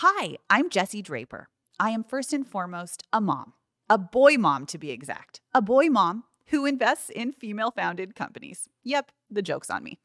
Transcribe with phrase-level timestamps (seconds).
[0.00, 1.48] Hi, I'm Jesse Draper.
[1.80, 3.54] I am first and foremost a mom,
[3.90, 8.68] a boy mom to be exact, a boy mom who invests in female founded companies.
[8.84, 9.98] Yep, the joke's on me.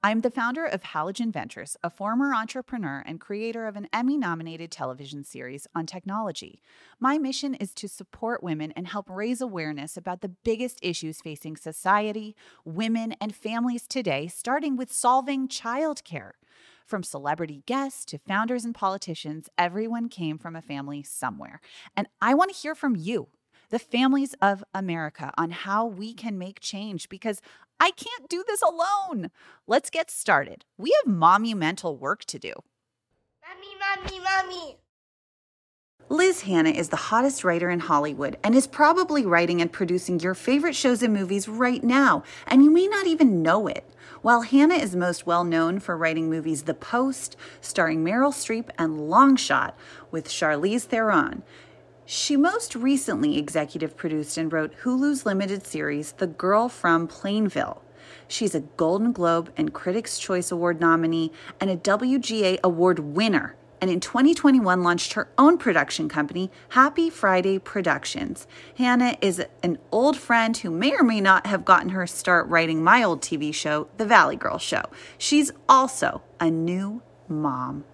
[0.00, 4.70] I'm the founder of Halogen Ventures, a former entrepreneur and creator of an Emmy nominated
[4.70, 6.62] television series on technology.
[7.00, 11.56] My mission is to support women and help raise awareness about the biggest issues facing
[11.56, 16.34] society, women, and families today, starting with solving childcare.
[16.92, 21.58] From celebrity guests to founders and politicians, everyone came from a family somewhere.
[21.96, 23.28] And I want to hear from you,
[23.70, 27.40] the families of America, on how we can make change because
[27.80, 29.30] I can't do this alone.
[29.66, 30.66] Let's get started.
[30.76, 32.52] We have monumental work to do.
[33.40, 34.76] Mommy, mommy, mommy.
[36.10, 40.34] Liz Hannah is the hottest writer in Hollywood and is probably writing and producing your
[40.34, 43.88] favorite shows and movies right now, and you may not even know it.
[44.22, 49.10] While Hannah is most well known for writing movies The Post, starring Meryl Streep, and
[49.10, 49.72] Longshot
[50.12, 51.42] with Charlize Theron,
[52.06, 57.82] she most recently executive produced and wrote Hulu's limited series The Girl from Plainville.
[58.28, 63.90] She's a Golden Globe and Critics' Choice Award nominee and a WGA Award winner and
[63.90, 68.46] in 2021 launched her own production company, Happy Friday Productions.
[68.78, 72.84] Hannah is an old friend who may or may not have gotten her start writing
[72.84, 74.84] my old TV show, The Valley Girl Show.
[75.18, 77.84] She's also a new mom.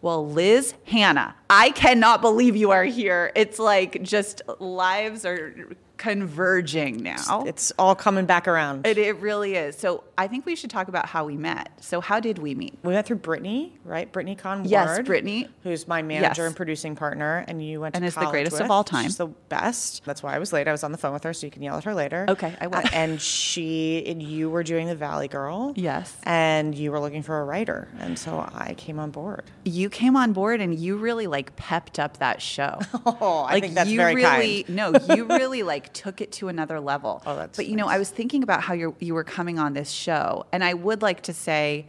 [0.00, 3.32] Well, Liz Hannah, I cannot believe you are here.
[3.34, 7.44] It's like just lives are converging now.
[7.46, 8.86] It's all coming back around.
[8.86, 9.76] It, it really is.
[9.76, 11.70] So I think we should talk about how we met.
[11.80, 12.78] So how did we meet?
[12.82, 14.10] we went through Brittany, right?
[14.10, 14.70] Brittany Kahan Ward.
[14.70, 15.48] Yes, Brittany.
[15.62, 16.46] Who's my manager Yes.
[16.48, 19.04] and producing partner, and you went And to and is the greatest of all time.
[19.04, 20.04] She's the best.
[20.04, 20.68] That's why I was late.
[20.68, 22.26] I was on the phone with her, so you can yell at her later.
[22.28, 22.82] Okay, I will.
[22.92, 25.72] And she and you were doing the Valley Girl.
[25.76, 26.16] Yes.
[26.24, 29.44] And you were looking for a writer, and so I came on board.
[29.64, 32.78] You came on board and you really like pepped up that show.
[33.20, 34.76] Oh, I like think that's you very really kind.
[34.76, 37.22] no, you really like took it to another level.
[37.26, 39.72] Oh, that's But you know, I was thinking about how you you were coming on
[39.72, 41.86] this show, and I would like to say,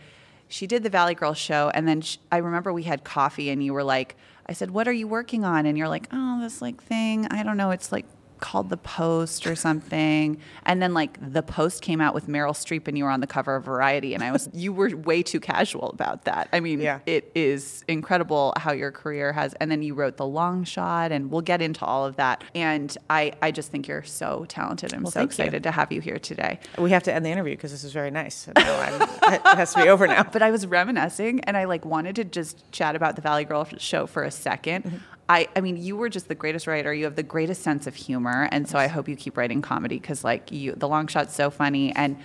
[0.48, 3.64] she did the Valley Girl show, and then sh I remember we had coffee, and
[3.64, 4.16] you were like,
[4.48, 7.28] I said, "What are you working on?" And you're like, "Oh, this like thing.
[7.28, 7.72] I don't know.
[7.72, 8.06] It's like."
[8.40, 12.88] Called the post or something and then like the post came out with meryl streep
[12.88, 15.40] and you were on the cover of variety and i was you were way too
[15.40, 17.00] casual about that i mean Yeah.
[17.06, 21.32] it is incredible how your career has and then you wrote the long shot and
[21.32, 25.06] we'll get into all of that and i i just think you're so talented i'm
[25.06, 25.26] so thank you.
[25.44, 27.92] excited to have you here today We have to end the interview because this is
[27.94, 28.48] very nice.
[28.48, 30.24] And now I'm, it has to be over now.
[30.32, 33.68] but i was reminiscing and i like wanted to just chat about the valley girl
[33.78, 35.00] show for a 2nd
[35.30, 36.92] I, I mean, you were just the greatest writer.
[36.94, 40.00] You have the greatest sense of humor, and so I hope you keep writing comedy
[40.00, 41.96] because, like, you, the long shot's so funny.
[41.96, 42.18] And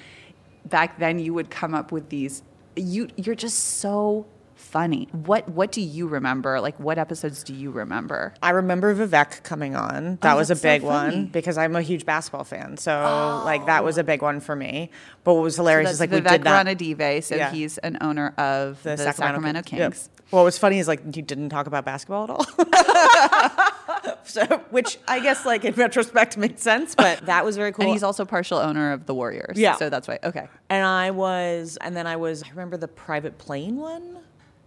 [0.64, 2.42] back then, you would come up with these.
[2.76, 5.08] You, you're just so funny.
[5.12, 6.60] What, what do you remember?
[6.60, 8.32] Like, what episodes do you remember?
[8.42, 10.16] I remember Vivek coming on.
[10.22, 12.78] That Oh, was a that's so big one because I'm a huge basketball fan.
[12.78, 13.42] So oh.
[13.44, 14.90] like that was a big one for me.
[15.22, 16.66] But what was hilarious is like we Vivek did that.
[16.66, 17.50] Ranadive, so Yeah.
[17.52, 20.08] he's an owner of the, Sacramento, Kings.
[20.08, 20.13] Yep.
[20.34, 22.44] What was funny is like you didn't talk about basketball at all.
[24.24, 27.84] so, which I guess like in retrospect made sense, but that was very cool.
[27.84, 29.56] And he's also partial owner of the Warriors.
[29.56, 29.76] Yeah.
[29.76, 30.18] So that's why.
[30.24, 30.48] Okay.
[30.68, 32.42] and I was, and then I was.
[32.42, 34.18] I remember the private plane one.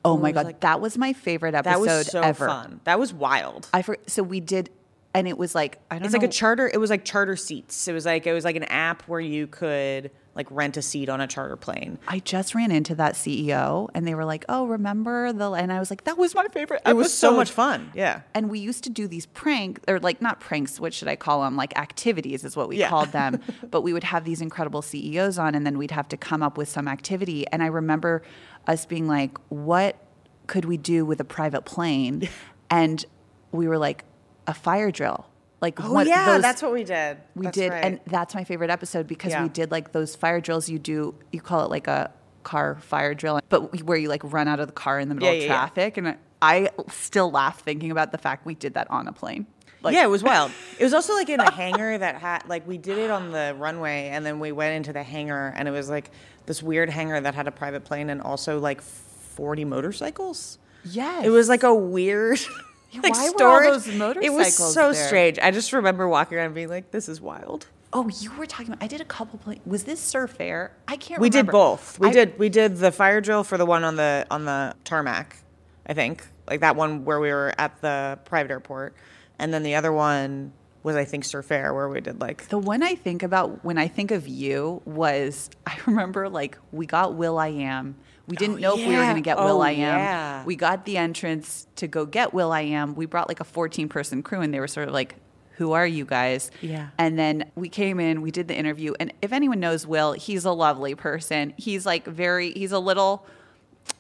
[0.06, 0.46] Oh my God.
[0.46, 2.48] like- that was my favorite episode That was so ever.
[2.48, 2.80] fun.
[2.86, 3.68] That was wild.
[3.74, 4.70] I for, so we did,
[5.14, 6.06] and it was like I don't know.
[6.06, 6.20] It's know.
[6.22, 6.72] like a charter.
[6.74, 7.90] It was like charter seats.
[7.90, 11.09] It was like it was like an app where you could like rent a seat
[11.09, 11.98] on a charter plane.
[12.08, 15.80] I just ran into that CEO, and they were like, "Oh, remember the?" And I
[15.80, 17.92] was like, "That was my favorite." It was so much fun.
[17.94, 18.22] Yeah.
[18.34, 21.42] And we used to do these prank or like not pranks, what should I call
[21.42, 21.58] them?
[21.58, 22.88] Like activities is what we Yeah.
[22.90, 23.42] called them.
[23.72, 26.58] but we would have these incredible CEOs on and then we'd have to come up
[26.58, 27.46] with some activity.
[27.48, 28.22] And I remember
[28.68, 29.98] us being like, what
[30.46, 32.30] could we do with a private plane?
[32.69, 33.06] And
[33.54, 34.04] we were like,
[34.46, 35.27] a fire drill.
[35.62, 37.18] Like Oh one- yeah, those- that's what we did.
[37.35, 37.84] we That's did, right.
[37.84, 39.44] and that's my favorite episode because Yeah.
[39.44, 40.69] we did like those fire drills.
[40.69, 42.12] You do, you call it like a
[42.44, 45.29] car fire drill, but where you like run out of the car in the middle
[45.29, 45.54] Yeah, of yeah, yeah.
[45.57, 45.98] traffic.
[45.98, 49.48] And I, still laugh thinking about the fact we did that on a plane.
[49.81, 50.51] Like, yeah, it was wild.
[50.80, 53.56] It was also like in a hangar that had like we did it on the
[53.57, 56.12] runway, and then we went into the hangar, and it was like
[56.45, 60.60] this weird hangar that had a private plane and also like forty motorcycles.
[60.83, 61.25] Yes.
[61.25, 62.39] It was like a weird.
[62.92, 63.98] Yeah, like why were all storage.
[63.98, 65.07] those It was so there?
[65.07, 65.39] strange.
[65.39, 68.84] I just remember walking around being like, "This is wild." Oh, you were talking about.
[68.84, 69.62] I did a couple plane.
[69.66, 70.72] Was this Surf Air?
[70.88, 71.19] I can't.
[71.19, 71.22] Remember.
[71.22, 72.00] We did both.
[72.00, 74.74] We I- did we did the fire drill for the one on the on the
[74.84, 75.38] tarmac,
[75.86, 76.25] I think.
[76.50, 78.95] Like that one where we were at the private airport.
[79.39, 80.54] And then the other one
[80.84, 83.78] was I think Surf Air where we did like The one I think about when
[83.78, 87.95] I think of you was I remember like we got will.i.am,
[88.27, 89.77] We didn't oh, know if we were going to get Oh, will.i.am.
[89.77, 90.44] yeah.
[90.44, 92.95] We got the entrance to go get will.i.am.
[92.95, 95.15] We brought like a 14 person crew, and they were sort of like,
[95.57, 96.51] who are you guys?
[96.62, 96.89] Yeah.
[97.00, 98.94] And then we came in, we did the interview.
[99.00, 101.53] And if anyone knows Will, he's a lovely person.
[101.57, 103.25] He's like very, he's a little,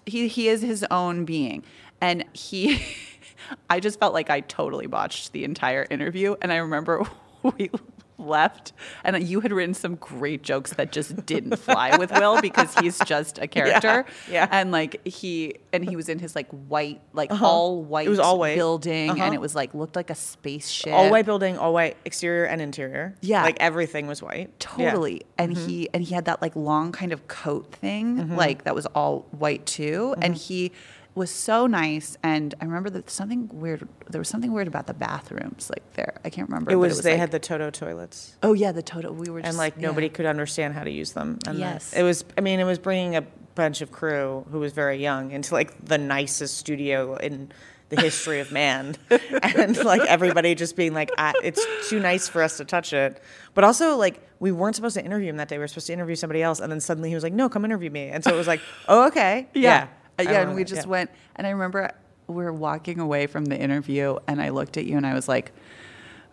[0.05, 1.63] he, he is his own being.
[1.99, 2.79] And he,
[3.69, 6.35] I just felt like I totally botched the entire interview.
[6.43, 7.05] And I remember
[7.41, 7.71] we
[8.17, 8.73] left
[9.03, 12.97] and you had written some great jokes that just didn't fly with Will because he's
[12.99, 14.05] just a character.
[14.29, 14.47] yeah.
[14.51, 18.11] And like he, and he was in his like white, like all white Uh-huh.
[18.11, 18.55] was all white.
[18.55, 19.11] building.
[19.11, 19.23] Uh-huh.
[19.23, 20.93] And it was like, looked like a spaceship.
[20.93, 23.15] All white building, all white exterior and interior.
[23.21, 23.43] Yeah.
[23.43, 24.37] Like everything was white.
[24.37, 24.67] Yeah.
[24.67, 24.81] Mm-hmm.
[24.83, 25.21] Totally.
[25.37, 28.85] And he and he had that like long kind of coat thing, like that was
[28.87, 30.15] all white too.
[30.21, 30.43] And Mm-hmm.
[30.43, 30.71] he
[31.17, 32.17] was so nice.
[32.23, 33.87] And I remember that something weird.
[34.09, 36.19] There was something weird about the bathrooms, like there.
[36.23, 36.71] I can't remember.
[36.71, 38.37] It but was, they like- had the Toto toilets.
[38.43, 39.11] Oh yeah, the Toto.
[39.11, 39.87] We were just and like yeah.
[39.87, 41.39] nobody could understand how to use them.
[41.47, 41.91] And Yes.
[41.93, 42.23] it was.
[42.37, 43.23] I mean, it was bringing a
[43.55, 47.51] bunch of crew who was very young into like the nicest studio in
[47.89, 48.95] the history of man,
[49.41, 53.21] and like everybody just being like, ah, "It's too nice for us to touch it."
[53.53, 55.57] But also like we weren't supposed to interview him that day.
[55.57, 57.63] We were supposed to interview somebody else, and then suddenly he was like, "No, come
[57.65, 58.59] interview me." And so it was like,
[58.89, 59.61] "Oh, okay, Yeah.
[59.61, 59.87] yeah,
[60.23, 60.91] Yeah, remember and we that, just yeah.
[60.91, 61.91] went and I remember
[62.27, 65.27] we were walking away from the interview and I looked at you and I was
[65.27, 65.51] like,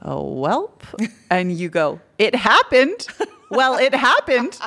[0.03, 0.83] Oh welp.
[1.31, 3.07] and you go, It happened.
[3.51, 4.59] well, it happened.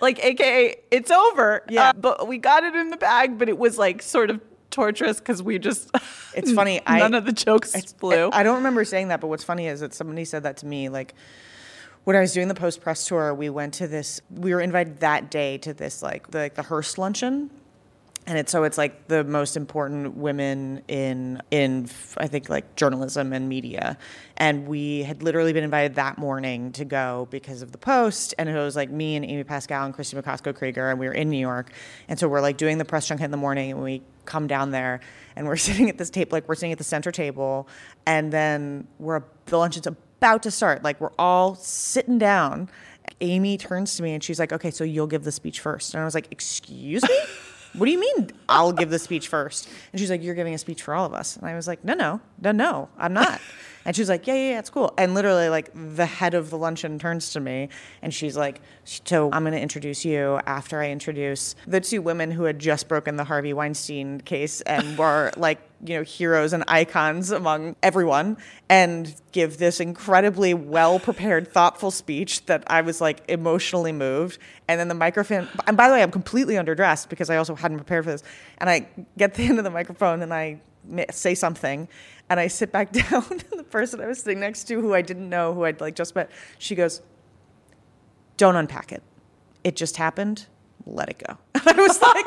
[0.00, 1.62] Like AKA it's over.
[1.68, 1.90] Yeah.
[1.90, 4.40] Uh, but we got it in the bag, but it was like sort of
[4.70, 5.90] torturous because we just
[6.34, 8.30] It's funny, I- none of the jokes flew.
[8.32, 10.88] I don't remember saying that, but what's funny is that somebody said that to me.
[10.88, 11.14] Like
[12.04, 14.20] when I was doing the post press tour, we went to this.
[14.30, 17.50] We were invited that day to this like the like the Hearst luncheon,
[18.26, 21.88] and it's so it's like the most important women in in
[22.18, 23.98] I think like journalism and media,
[24.36, 28.48] and we had literally been invited that morning to go because of the post, and
[28.48, 31.30] it was like me and Amy Pascal and Kristie Macosko Krieger, and we were in
[31.30, 31.72] New York,
[32.08, 34.70] and so we're like doing the press junket in the morning, and we come down
[34.70, 35.00] there,
[35.34, 37.68] and we're sitting at this table, like we're sitting at the center table,
[38.06, 42.68] and then we're the luncheon's about to start, like we're all sitting down.
[43.20, 45.92] Amy turns to me and she's like, "Okay, so you'll give the speech first.
[45.92, 47.18] And I was like, "Excuse me."
[47.74, 49.68] what do you mean I'll give the speech first?
[49.92, 51.36] And she's like, you're giving a speech for all of us.
[51.36, 53.40] And I was like, no, no, no, no, I'm not.
[53.84, 54.92] And she was like, yeah, yeah, yeah, it's cool.
[54.96, 57.68] And literally, like, the head of the luncheon turns to me
[58.00, 62.30] and she's like, so I'm going to introduce you after I introduce the two women
[62.30, 66.62] who had just broken the Harvey Weinstein case and were like, you know, heroes and
[66.68, 68.36] icons among everyone
[68.68, 74.38] and give this incredibly well prepared, thoughtful speech that I was like emotionally moved.
[74.68, 77.78] And then the microphone, and by the way, I'm completely underdressed because I also hadn't
[77.78, 78.22] prepared for this.
[78.58, 78.86] And I
[79.18, 80.60] get to the end of the microphone and I
[81.10, 81.88] say something
[82.32, 83.24] and I sit back down.
[83.30, 85.94] and the person I was sitting next to, who I didn't know, who I'd like
[85.94, 87.02] just met, she goes,
[88.36, 89.02] Don't unpack it.
[89.62, 90.46] It just happened.
[90.84, 91.38] Let it go.
[91.54, 92.24] I was like,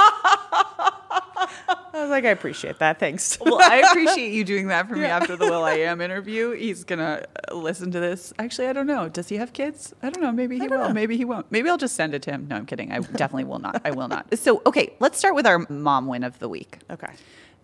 [1.93, 2.99] I was like, I appreciate that.
[2.99, 3.37] Thanks.
[3.41, 6.51] well, I appreciate you doing that for me after the Will I Am interview.
[6.51, 8.31] He's gonna uh, listen to this.
[8.39, 9.09] Actually, I don't know.
[9.09, 9.93] Does he have kids?
[10.01, 10.31] I don't know.
[10.31, 10.77] Maybe he will.
[10.77, 10.93] know.
[10.93, 11.51] Maybe he won't.
[11.51, 12.47] Maybe I'll just send it to him.
[12.47, 12.91] No, I'm kidding.
[12.93, 13.81] I definitely will not.
[13.83, 14.37] I will not.
[14.37, 16.79] So, okay, let's start with our mom win of the week.
[16.89, 17.11] Okay.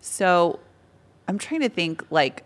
[0.01, 0.59] So,
[1.27, 2.43] I'm trying to think like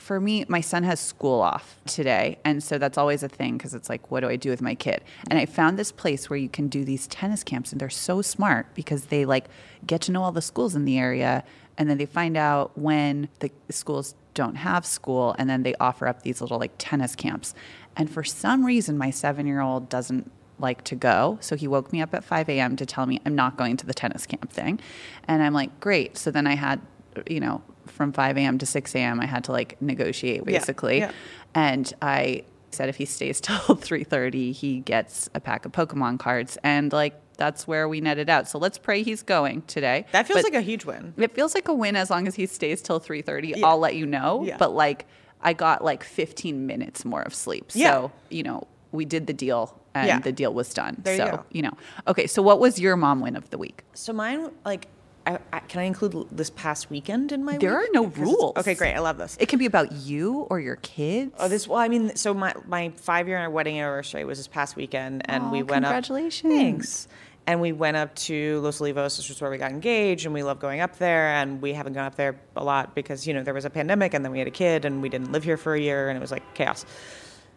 [0.00, 2.38] for me, my son has school off today.
[2.44, 4.74] And so that's always a thing because it's like, what do I do with my
[4.74, 5.02] kid?
[5.30, 8.22] And I found this place where you can do these tennis camps, and they're so
[8.22, 9.46] smart because they like
[9.86, 11.44] get to know all the schools in the area.
[11.76, 16.06] And then they find out when the schools don't have school, and then they offer
[16.06, 17.54] up these little like tennis camps.
[17.96, 21.38] And for some reason, my seven year old doesn't like to go.
[21.40, 22.76] So he woke me up at 5 a.m.
[22.76, 24.80] to tell me I'm not going to the tennis camp thing.
[25.26, 26.16] And I'm like, great.
[26.16, 26.80] So then I had,
[27.26, 28.58] you know, from 5 a.m.
[28.58, 29.20] to 6 a.m.
[29.20, 30.98] I had to like negotiate basically.
[30.98, 31.12] yeah.
[31.54, 36.58] And I said if he stays till 3:30, he gets a pack of Pokemon cards
[36.62, 38.48] and like that's where we netted out.
[38.48, 40.06] So let's pray he's going today.
[40.12, 41.14] That feels But like a huge win.
[41.16, 43.56] it feels like a win as long as he stays till 3:30.
[43.56, 43.66] Yeah.
[43.66, 44.42] I'll let you know.
[44.44, 44.56] Yeah.
[44.58, 45.06] But like
[45.40, 47.70] I got like 15 minutes more of sleep.
[47.74, 47.92] Yeah.
[47.92, 50.18] So, you know, we did the deal and Yeah.
[50.18, 50.96] the deal was done.
[51.04, 51.44] There you so, go.
[51.52, 51.72] you know.
[52.08, 53.84] Okay, so what was your mom win of the week?
[53.94, 54.88] So mine, like,
[55.28, 57.58] I, I, can I include this past weekend in my?
[57.58, 57.90] There week?
[57.90, 58.56] are no Because rules.
[58.56, 58.94] Okay, great.
[58.94, 59.36] I love this.
[59.38, 61.32] It can be about you or your kids.
[61.38, 61.68] Oh, this.
[61.68, 65.44] Well, I mean, so my my five year wedding anniversary was this past weekend, and
[65.44, 66.50] Aw, we went congratulations.
[66.50, 66.58] up.
[66.58, 67.08] Thanks.
[67.46, 70.42] And we went up to Los Olivos, which was where we got engaged, and we
[70.42, 71.28] love going up there.
[71.28, 74.14] And we haven't gone up there a lot because you know there was a pandemic,
[74.14, 76.16] and then we had a kid, and we didn't live here for a year, and
[76.16, 76.86] it was like chaos.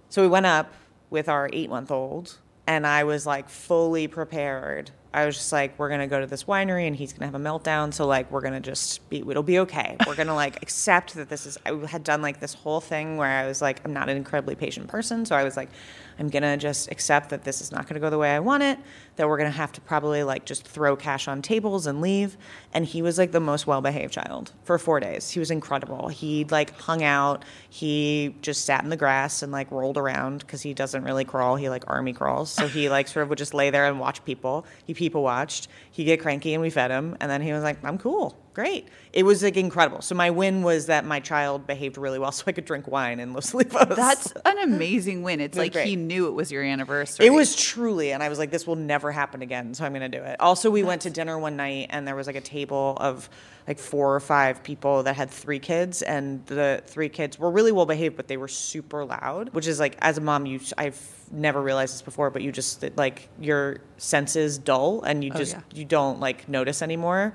[0.10, 0.74] So we went up
[1.10, 2.38] with our eight month old,
[2.68, 4.92] and I was like fully prepared.
[5.14, 7.44] I was just like, we're gonna go to this winery, and he's gonna have a
[7.44, 7.94] meltdown.
[7.94, 9.98] So like, we're gonna just be, it'll be okay.
[10.08, 11.58] We're gonna like accept that this is.
[11.66, 14.56] I had done like this whole thing where I was like, I'm not an incredibly
[14.56, 15.70] patient person, so I was like,
[16.18, 18.80] I'm gonna just accept that this is not gonna go the way I want it,
[19.16, 22.38] that we're gonna have to probably like just throw cash on tables and leave.
[22.74, 25.30] And he was like the most well behaved child for four days.
[25.30, 26.08] He was incredible.
[26.08, 30.62] He like hung out, he just sat in the grass and like rolled around because
[30.62, 31.56] he doesn't really crawl.
[31.56, 32.50] He like army crawls.
[32.50, 34.66] So he like sort of would just lay there and watch people.
[34.86, 35.68] He people watched.
[35.92, 37.18] He get cranky and we fed him.
[37.20, 38.38] And then he was like, I'm cool.
[38.54, 38.90] Great.
[39.14, 40.02] It was like incredible.
[40.02, 43.20] So my win was that my child behaved really well so I could drink wine
[43.20, 43.96] in Los Olivos.
[43.96, 45.40] That's an amazing win.
[45.40, 45.88] It's was like great.
[45.88, 47.26] he knew it was your anniversary.
[47.26, 50.12] It was truly, and I was like, this will never happen again, so I'm going
[50.12, 50.40] to do it.
[50.40, 53.30] Also, we went to dinner one night, and there was like a table of
[53.68, 57.72] like four or five people that had three kids, and the three kids were really
[57.72, 61.00] well behaved, but they were super loud, which is like, as a mom, you I've
[61.32, 65.54] never realized this before, but you just like your senses dull, and you oh, just
[65.54, 65.62] yeah.
[65.74, 67.34] you don't like notice anymore.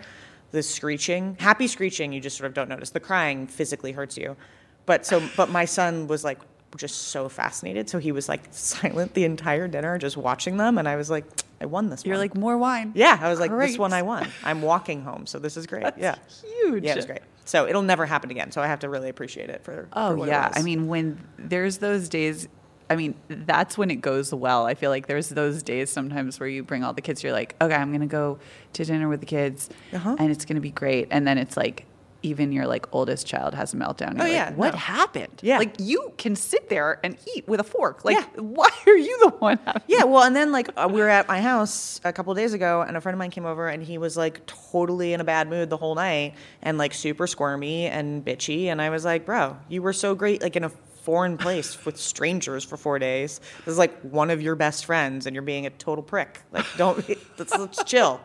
[0.51, 2.91] The screeching, happy screeching, you just sort of don't notice.
[2.91, 4.37] The crying physically hurts you.
[4.85, 6.39] But so, but my son was like
[6.77, 7.89] just so fascinated.
[7.89, 10.79] So he was like silent the entire dinner, just watching them.
[10.79, 11.25] And I was like,
[11.61, 12.09] I won this one.
[12.09, 12.25] You're one.
[12.25, 12.93] like more wine.
[12.95, 14.29] yeah, I was like, this one I won.
[14.45, 15.27] I'm walking home.
[15.27, 15.85] So this is great.
[15.97, 16.17] yeah.
[16.63, 16.85] huge.
[16.85, 17.21] Yeah, it was great.
[17.45, 18.51] So it'll never happen again.
[18.51, 19.89] So I have to really appreciate it for.
[19.93, 20.51] Oh for yeah.
[20.55, 22.49] I mean when there's those days,
[22.91, 24.67] I mean that's when it goes well.
[24.67, 27.23] I feel like there's those days sometimes where you bring all the kids.
[27.23, 28.39] You're like, okay, I'm gonna go
[28.75, 30.17] to dinner with the kids, Uh-huh.
[30.19, 31.09] and it's gonna be great.
[31.11, 31.87] And then it's like.
[32.23, 34.13] Even your like oldest child has a meltdown.
[34.15, 34.79] You're Oh, like, yeah, what no.
[34.79, 35.41] happened?
[35.43, 35.59] Yeah.
[35.59, 38.05] like you can sit there and eat with a fork.
[38.05, 38.25] Like, Yeah.
[38.41, 39.59] why are you the one?
[39.65, 42.37] Having Yeah, well, and then like uh, we were at my house a couple of
[42.39, 45.21] days ago, and a friend of mine came over, and he was like totally in
[45.21, 49.05] a bad mood the whole night, and like super squirmy and bitchy, and I was
[49.05, 52.99] like, bro, you were so great, like in a foreign place with strangers for four
[52.99, 53.41] days.
[53.65, 56.41] This is like one of your best friends, and you're being a total prick.
[56.51, 57.07] Like, don't
[57.39, 58.21] let's, let's chill.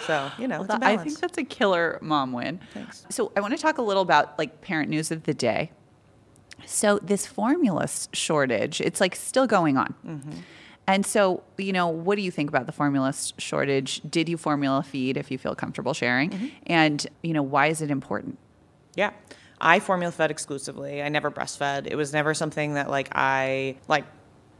[0.00, 0.84] So you know, balance.
[0.84, 2.60] I think that's a killer mom win.
[2.74, 3.06] Thanks.
[3.10, 5.72] So I want to talk a little about like parent news of the day.
[6.64, 9.94] So this formula shortage, it's like still going on.
[10.06, 10.30] Mm-hmm.
[10.88, 14.00] And so, you know, what do you think about the formula shortage?
[14.08, 16.30] Did you formula feed if you feel comfortable sharing?
[16.30, 16.46] Mm-hmm.
[16.66, 18.38] And, you know, why is it important?
[18.94, 19.10] Yeah.
[19.60, 21.02] I formula fed exclusively.
[21.02, 21.86] I never breastfed.
[21.86, 24.04] It was never something that like I like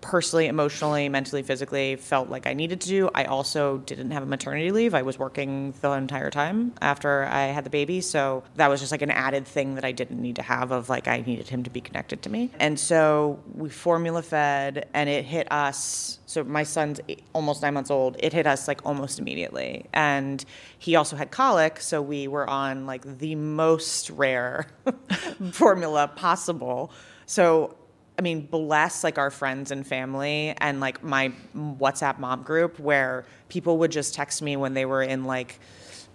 [0.01, 3.11] personally, emotionally, mentally, physically felt like I needed to do.
[3.15, 4.95] I also didn't have a maternity leave.
[4.95, 8.93] I was working the entire time after I had the baby, so that was just
[8.93, 11.65] like an added thing that I didn't need to have of like I needed him
[11.65, 12.51] to be connected to me.
[12.59, 17.73] And so we formula fed and it hit us so my son's eight- almost 9
[17.73, 18.17] months old.
[18.19, 19.87] It hit us like almost immediately.
[19.93, 20.45] And
[20.79, 24.67] he also had colic, so we were on like the most rare
[25.53, 26.91] formula possible.
[27.27, 27.75] So
[28.19, 33.27] I mean, bless like our friends and family and like my WhatsApp mom group where
[33.49, 35.59] people would just text me when they were in like,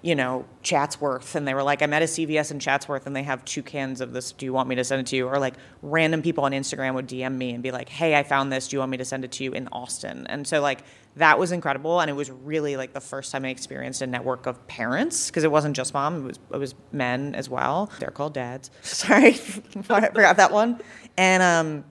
[0.01, 3.21] you know, Chatsworth and they were like, I'm at a CVS in Chatsworth and they
[3.23, 4.31] have two cans of this.
[4.31, 5.27] Do you want me to send it to you?
[5.27, 5.53] Or like
[5.83, 8.67] random people on Instagram would DM me and be like, hey, I found this.
[8.67, 10.25] Do you want me to send it to you in Austin?
[10.27, 10.83] And so like
[11.17, 11.99] that was incredible.
[11.99, 15.43] And it was really like the first time I experienced a network of parents because
[15.43, 17.91] it wasn't just mom, it was, it was men as well.
[17.99, 18.71] They're called dads.
[18.81, 19.27] Sorry,
[19.89, 20.81] I forgot that one.
[21.15, 21.83] And, um,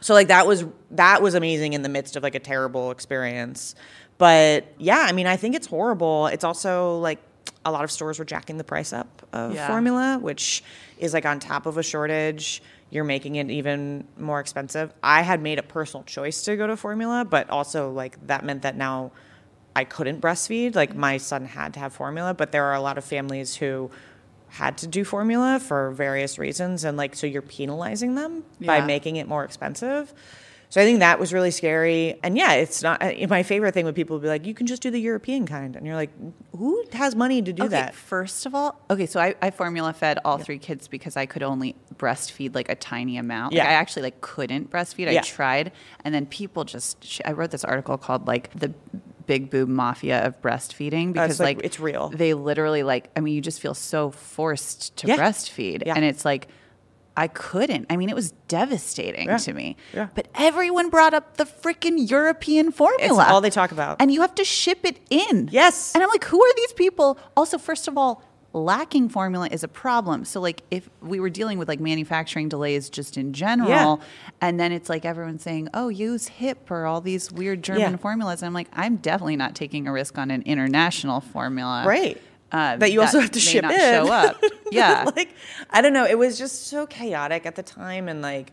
[0.00, 3.74] so like that was that was amazing in the midst of like a terrible experience.
[4.18, 6.26] But yeah, I mean, I think it's horrible.
[6.28, 7.18] It's also like
[7.64, 9.66] a lot of stores were jacking the price up of Yeah.
[9.66, 10.62] formula, which
[10.98, 14.94] is like on top of a shortage, you're making it even more expensive.
[15.02, 18.62] I had made a personal choice to go to formula, but also like that meant
[18.62, 19.10] that now
[19.74, 20.74] I couldn't breastfeed.
[20.76, 23.90] Like my son had to have formula, but there are a lot of families who
[24.48, 29.16] had to do formula for various reasons and like so you're penalizing them by making
[29.16, 30.14] it more expensive.
[30.68, 32.18] So I think that was really scary.
[32.22, 34.82] And yeah, it's not uh, my favorite thing when people be like, you can just
[34.82, 35.76] do the European kind.
[35.76, 36.10] And you're like,
[36.56, 37.94] who has money to do okay, that?
[37.94, 41.42] First of all, okay, so I, I formula fed all three kids because I could
[41.42, 43.52] only breastfeed like a tiny amount.
[43.54, 43.68] Like, Yeah.
[43.70, 45.08] I actually like couldn't breastfeed.
[45.08, 45.72] I tried,
[46.04, 47.20] and then people just.
[47.24, 48.74] I wrote this article called like the
[49.26, 52.08] big boob mafia of breastfeeding because like, like, it's real.
[52.10, 53.10] They literally like.
[53.16, 55.16] I mean, you just feel so forced to Yeah.
[55.16, 55.94] breastfeed, Yeah.
[55.94, 56.48] and it's like.
[57.16, 57.86] I couldn't.
[57.88, 59.38] I mean, it was devastating Yeah.
[59.38, 59.76] to me.
[59.94, 60.08] Yeah.
[60.14, 63.22] But everyone brought up the freaking European formula.
[63.22, 63.96] It's all they talk about.
[64.00, 65.48] And you have to ship it in.
[65.50, 65.94] Yes.
[65.94, 67.18] And I'm like, who are these people?
[67.36, 70.24] Also, first of all, lacking formula is a problem.
[70.24, 73.96] So, like, if we were dealing with like manufacturing delays just in general, Yeah.
[74.40, 77.96] and then it's like everyone's saying, oh, use HiPP or all these weird German Yeah.
[77.96, 78.42] formulas.
[78.42, 81.84] I'm like, I'm definitely not taking a risk on an international formula.
[81.86, 82.20] Right.
[82.52, 83.80] Uh, that you also have to ship not in.
[83.80, 84.42] show up.
[84.72, 85.08] Yeah.
[85.16, 85.32] like
[85.70, 86.04] I don't know.
[86.04, 88.52] It was just so chaotic at the time, and like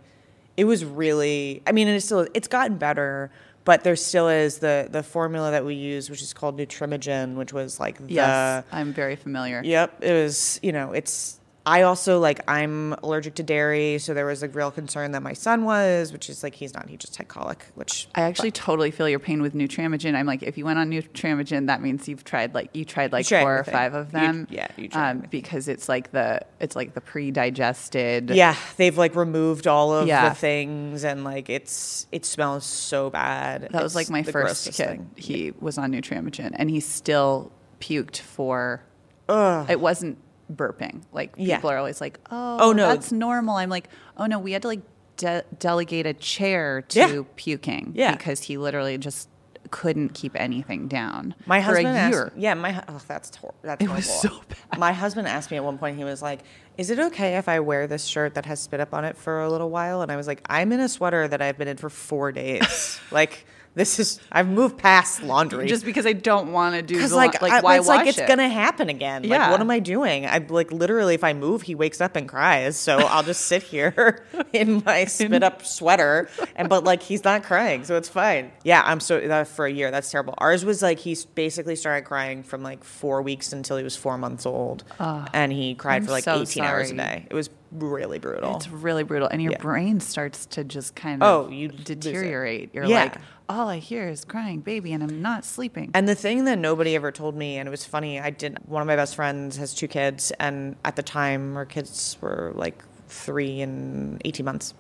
[0.58, 1.64] it was really.
[1.66, 3.32] I mean, and it's still it's gotten better,
[3.66, 7.52] but there still is the the formula that we use, which is called Nutramigen, which
[7.52, 8.64] was like the yes.
[8.72, 9.62] I'm very familiar.
[9.64, 10.60] Yep, it was.
[10.62, 14.70] You know, it's I also like I'm allergic to dairy, so there was a real
[14.70, 18.10] concern that my son was, which is like he's not, he just had colic, which
[18.16, 20.14] I actually totally feel your pain with Nutramigen.
[20.14, 23.26] I'm like, if you went on Nutramigen, that means you've tried like you tried like
[23.28, 24.48] tried four or five of You- them.
[24.52, 28.32] yeah, you tried um, because it's like the it's like the pre-digested.
[28.32, 30.30] yeah, they've like removed all of Yeah.
[30.30, 33.70] the things and like it's it smells so bad.
[33.72, 34.76] That was It's like my first kid.
[34.76, 35.10] thing.
[35.16, 38.84] He was on Nutramigen, and he still puked for.
[39.30, 40.18] It wasn't
[40.52, 41.04] burping.
[41.12, 41.58] Like Yeah.
[41.58, 42.88] people are always like, "Oh, Oh, no.
[42.88, 44.82] that's normal." I'm like, "Oh no, we had to like
[45.18, 47.22] de- delegate a chair to Yeah.
[47.36, 48.12] puking Yeah.
[48.16, 49.30] because he literally just
[49.72, 53.54] couldn't keep anything down My for husband a year." asked, yeah, my oh, that's hor-
[53.64, 53.96] that's It horrible.
[54.08, 54.30] was so
[54.70, 54.80] bad.
[54.80, 55.98] My husband asked me at one point.
[55.98, 56.42] He was like,
[56.78, 59.42] "Is it okay if I wear this shirt that has spit up on it for
[59.42, 61.78] a little while?" And I was like, "I'm in a sweater that I've been in
[61.78, 63.00] for four days.
[63.12, 67.14] like this is I've moved past laundry." just because I don't want to do because
[67.14, 68.28] like, like I, why it's like it's it?
[68.28, 69.24] gonna happen again.
[69.24, 69.52] Like Yeah.
[69.52, 70.26] what am I doing?
[70.26, 72.78] I like literally if I move, he wakes up and cries.
[72.78, 77.44] So I'll just sit here in my spit up sweater, and but like he's not
[77.44, 78.52] crying, so it's fine.
[78.64, 79.92] Yeah, I'm so that for a year.
[79.92, 80.36] That's terrible.
[80.38, 84.18] Ours was like he basically started crying from like four weeks until he was four
[84.18, 87.26] months old, and he cried I'm for like so 18 hours a day.
[87.30, 88.56] It was really brutal.
[88.58, 89.58] It's really brutal, and your Yeah.
[89.58, 92.70] brain starts to just kind oh, of Oh, you deteriorate.
[92.74, 93.04] You're Yeah.
[93.04, 93.16] like,
[93.50, 95.92] all I hear is crying baby, and I'm not sleeping.
[95.94, 98.58] And the thing that nobody ever told me, and it was funny, I did.
[98.66, 102.52] One of my best friends has two kids, and at the time, her kids were
[102.56, 104.74] like three and eighteen months.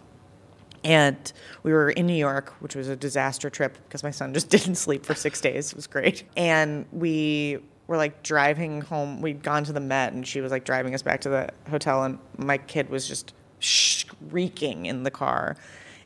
[0.83, 1.31] And
[1.63, 4.75] we were in New York, which was a disaster trip because my son just didn't
[4.75, 5.71] sleep for six days.
[5.71, 6.23] It was great.
[6.35, 9.21] And we were like driving home.
[9.21, 12.03] We'd gone to the Met, and she was like driving us back to the hotel,
[12.03, 15.55] and my kid was just shrieking in the car.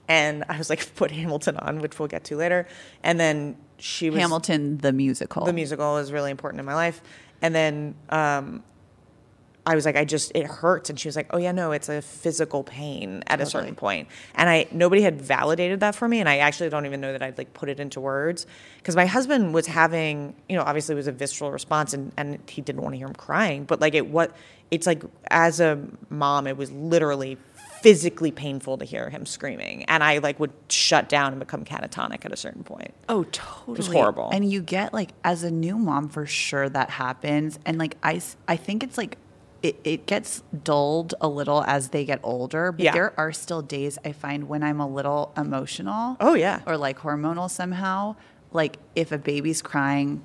[0.08, 2.68] And I was like, put Hamilton on, which we'll get to later.
[3.04, 5.46] And then she was Hamilton the musical.
[5.46, 7.02] the musical is really important in my life.
[7.42, 8.64] And then um,
[9.68, 11.90] I was like, I just it hurts, and she was like, Oh yeah, no, it's
[11.90, 14.08] a physical pain at a certain point.
[14.34, 17.22] And I nobody had validated that for me, and I actually don't even know that
[17.22, 18.48] I'd like put it into words
[18.78, 22.40] because my husband was having, you know, obviously it was a visceral response, and and
[22.50, 24.36] he didn't want to hear him crying, but like it what
[24.72, 25.78] it's like as a
[26.10, 27.38] mom, it was literally
[27.82, 32.26] physically painful to hear him screaming and i like would shut down and become catatonic
[32.26, 33.96] at a certain point Oh, totally.
[33.96, 34.30] horrible.
[34.34, 37.60] And you get like as a new mom for sure that happens.
[37.68, 39.20] And like i i think it's like
[39.68, 42.72] it, it gets dulled a little as they get older.
[42.72, 42.94] But Yeah.
[42.94, 46.18] there are still days I find when I'm a little emotional.
[46.20, 46.62] Oh, yeah.
[46.66, 48.16] Or like hormonal somehow.
[48.52, 50.24] Like if a baby's crying,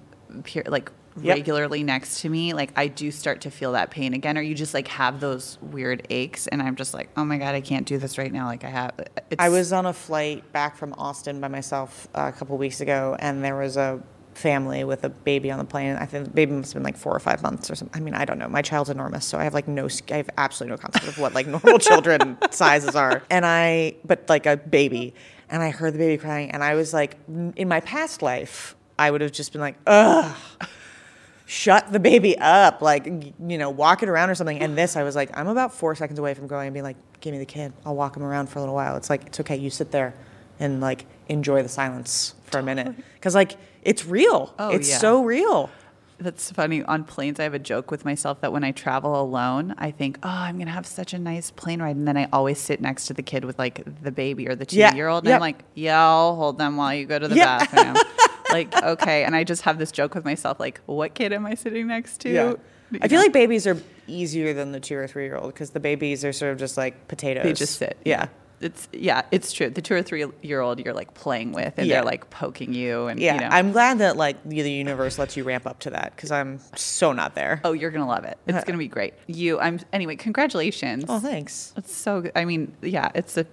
[0.66, 1.37] like Yep.
[1.37, 4.55] regularly next to me, like I do start to feel that pain again, or you
[4.55, 7.87] just like have those weird aches, and I'm just like, oh my god, I can't
[7.87, 8.46] do this right now.
[8.46, 8.92] Like I have.
[9.31, 12.81] It's, I was on a flight back from Austin by myself uh, a couple weeks
[12.81, 14.02] ago, and there was a
[14.34, 15.96] family with a baby on the plane.
[15.96, 18.00] I think the baby must have been like four or five months or something.
[18.00, 18.48] I mean, I don't know.
[18.48, 21.34] My child's enormous, so I have like no, I have absolutely no concept of what
[21.34, 23.22] like normal children sizes are.
[23.30, 25.14] And I, but like a baby,
[25.48, 29.10] and I heard the baby crying, and I was like, in my past life, I
[29.10, 30.34] would have just been like, ugh.
[31.44, 34.58] Shut the baby up, like you know, walk it around or something.
[34.60, 36.96] And this, I was like, I'm about four seconds away from going and being like,
[37.20, 37.74] "Give me the kid.
[37.84, 39.56] I'll walk him around for a little while." It's like it's okay.
[39.56, 40.14] You sit there
[40.58, 44.54] and like enjoy the silence for a minute because like it's real.
[44.58, 44.98] Oh, it's yeah.
[44.98, 45.70] so real.
[46.18, 46.84] That's funny.
[46.84, 50.18] On planes, I have a joke with myself that when I travel alone, I think,
[50.22, 51.96] oh, I'm going to have such a nice plane ride.
[51.96, 54.64] And then I always sit next to the kid with like the baby or the
[54.64, 55.24] two Yeah, year old.
[55.24, 55.36] And yep.
[55.36, 57.58] I'm like, yeah, I'll hold them while you go to the Yeah.
[57.58, 57.96] bathroom.
[58.52, 59.24] like, okay.
[59.24, 62.20] And I just have this joke with myself like, what kid am I sitting next
[62.20, 62.30] to?
[62.30, 62.54] Yeah.
[63.00, 65.80] I feel like babies are easier than the two or three year old because the
[65.80, 67.42] babies are sort of just like potatoes.
[67.44, 67.96] they just sit.
[68.04, 68.28] Yeah.
[68.62, 69.70] It's, yeah, it's true.
[69.70, 71.96] The two or three year old you're like playing with and Yeah.
[71.96, 73.07] they're like poking you.
[73.07, 73.35] And, Yeah.
[73.35, 76.31] you know, I'm glad that like the universe lets you ramp up to that because
[76.31, 77.61] I'm so not there.
[77.64, 78.38] oh, you're going to love it.
[78.46, 78.64] It's uh-huh.
[78.64, 79.14] going to be great.
[79.27, 81.05] You, I'm, anyway, congratulations.
[81.09, 81.72] oh thanks.
[81.77, 82.33] It's so good.
[82.35, 83.46] I mean, yeah, it's a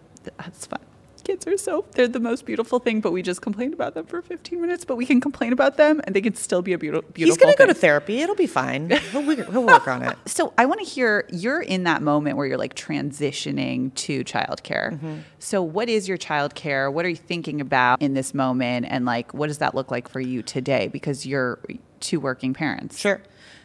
[0.46, 0.80] it's fun.
[1.30, 4.20] Kids are so they're the most beautiful thing, but we just complained about them for
[4.20, 7.08] 15 minutes, but we can complain about them and they can still be a beautiful
[7.12, 8.22] beautiful He's gonna go to therapy.
[8.22, 8.90] It'll be fine.
[9.12, 10.18] He'll, he'll work on it.
[10.26, 14.94] so I want to hear you're in that moment where you're like transitioning to childcare.
[14.94, 15.18] Mm-hmm.
[15.38, 16.92] So what is your childcare?
[16.92, 20.10] What are you thinking about in this moment and like what does that look like
[20.10, 21.60] for you today because you're
[22.00, 22.98] two working parents?
[22.98, 23.22] Sure.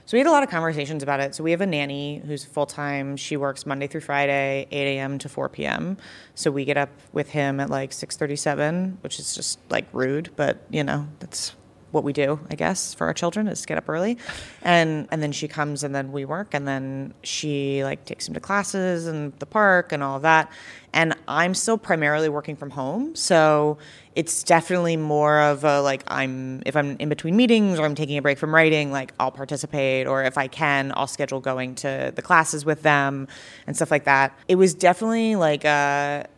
[0.07, 1.35] So we had a lot of conversations about it.
[1.35, 3.17] So we have a nanny who's full time.
[3.17, 5.19] She works Monday through Friday, 8 a.m.
[5.19, 5.97] to 4 p.m.
[6.35, 10.63] So we get up with him at like 6:37, which is just like rude, but
[10.71, 11.55] you know that's
[11.95, 14.19] what we do, I guess, for our children is get up early.
[14.63, 18.35] And and then she comes and then we work and then she like takes him
[18.35, 20.51] to classes and the park and all of that.
[20.93, 23.15] And I'm still primarily working from home.
[23.15, 23.79] So
[24.15, 28.17] it's definitely more of a like I'm if I'm in between meetings or I'm taking
[28.17, 32.13] a break from writing, like I'll participate or if I can, I'll schedule going to
[32.15, 33.29] the classes with them
[33.67, 34.37] and stuff like that.
[34.47, 36.29] It was definitely like a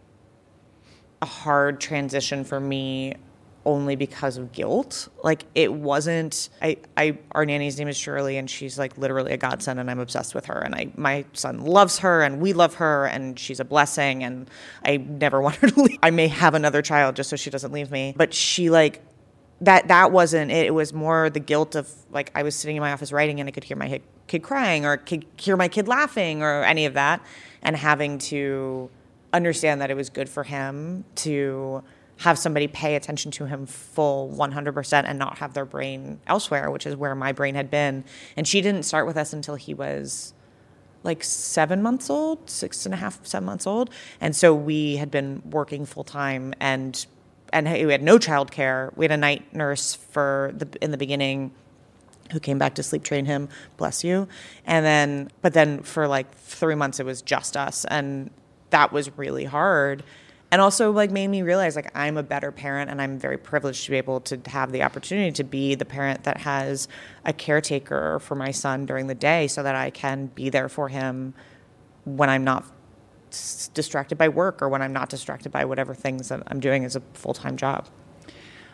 [1.22, 3.14] a hard transition for me
[3.66, 5.08] only because of guilt.
[5.22, 9.36] Like it wasn't I, I our nanny's name is Shirley and she's like literally a
[9.36, 12.76] godsend and I'm obsessed with her and I my son loves her and we love
[12.76, 14.48] her and she's a blessing and
[14.84, 15.98] I never want her to leave.
[16.02, 18.14] I may have another child just so she doesn't leave me.
[18.16, 19.02] But she like
[19.60, 20.66] that that wasn't it.
[20.66, 23.48] It was more the guilt of like I was sitting in my office writing and
[23.48, 26.94] I could hear my kid crying or could hear my kid laughing or any of
[26.94, 27.20] that
[27.62, 28.90] and having to
[29.32, 31.82] understand that it was good for him to
[32.18, 36.86] have somebody pay attention to him full 100% and not have their brain elsewhere, which
[36.86, 38.04] is where my brain had been.
[38.36, 40.32] And she didn't start with us until he was
[41.02, 43.90] like seven months old, six and a half, seven months old.
[44.20, 47.06] And so we had been working full time and
[47.52, 48.94] and we had no childcare.
[48.96, 51.52] We had a night nurse for the in the beginning
[52.32, 54.26] who came back to sleep train him, bless you.
[54.64, 58.30] And then but then for like 3 months it was just us and
[58.70, 60.02] that was really hard
[60.50, 63.84] and also like made me realize like I'm a better parent and I'm very privileged
[63.84, 66.88] to be able to have the opportunity to be the parent that has
[67.24, 70.88] a caretaker for my son during the day so that I can be there for
[70.88, 71.34] him
[72.04, 72.64] when I'm not
[73.74, 76.96] distracted by work or when I'm not distracted by whatever things that I'm doing as
[76.96, 77.88] a full-time job.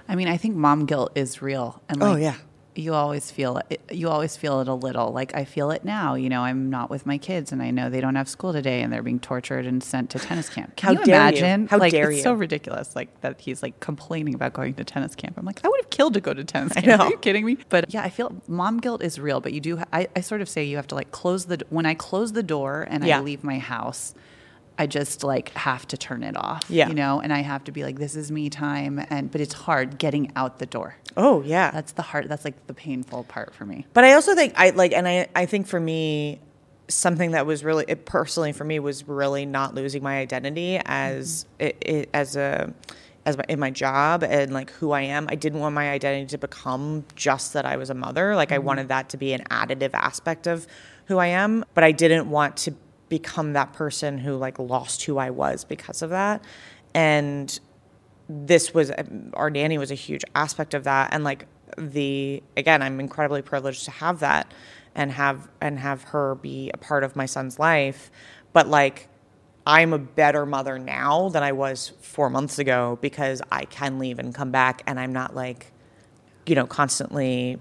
[0.09, 2.37] I mean, I think mom guilt is real and Oh, like yeah.
[2.75, 5.13] You always feel it you always feel it a little.
[5.13, 7.91] Like i feel it now you know i'm not with my kids and i know
[7.91, 10.75] they don't have school today and they're being tortured and sent to tennis camp.
[10.77, 11.21] Can How you dare you.
[11.39, 11.67] imagine?
[11.67, 12.23] How like dare it's you.
[12.23, 15.37] so ridiculous like that he's like complaining about going to tennis camp.
[15.37, 17.03] I'm like i would have killed to go to tennis camp.
[17.03, 17.59] Are you kidding me?
[17.69, 20.41] But yeah i feel mom guilt is real but you do ha- I, I sort
[20.41, 23.05] of say you have to like close the d- when i close the door and
[23.05, 23.19] Yeah.
[23.19, 24.15] i leave my house
[24.79, 26.89] I just like have to turn it off, Yeah.
[26.89, 29.55] you know, and I have to be like, this is me time, and but it's
[29.55, 30.97] hard getting out the door.
[31.17, 31.71] Oh, yeah.
[31.71, 32.29] That's the hard.
[32.29, 33.87] That's like the painful part for me.
[33.93, 36.41] But I also think I like, and I, I think for me,
[36.89, 41.45] something that was really it personally for me was really not losing my identity as
[41.45, 41.67] mm-hmm.
[41.67, 42.73] it, it, as a
[43.25, 45.27] as my, in my job and like who I am.
[45.31, 48.35] I didn't want my identity to become just that I was a mother.
[48.35, 48.67] Like I mm-hmm.
[48.67, 50.67] wanted that to be an additive aspect of
[51.07, 52.75] who I am, but I didn't want to
[53.13, 56.43] become that person who like lost who I was because of that.
[56.95, 57.61] And
[58.27, 58.91] this was
[59.35, 61.13] our nanny was a huge aspect of that.
[61.13, 61.47] And like
[61.77, 64.53] the again i'm incredibly privileged to have that
[64.95, 68.11] and have and have her be a part of my son's life.
[68.55, 69.09] But like
[69.67, 74.19] i'm a better mother now than i was four months ago because i can leave
[74.19, 74.83] and come back.
[74.87, 75.71] And i'm not like
[76.47, 77.59] you know constantly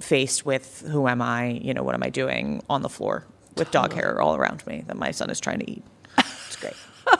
[0.00, 3.70] faced with who am i you know what am i doing on the floor with
[3.70, 5.82] dog hair all around me that my son is trying to eat
[6.18, 6.74] it's great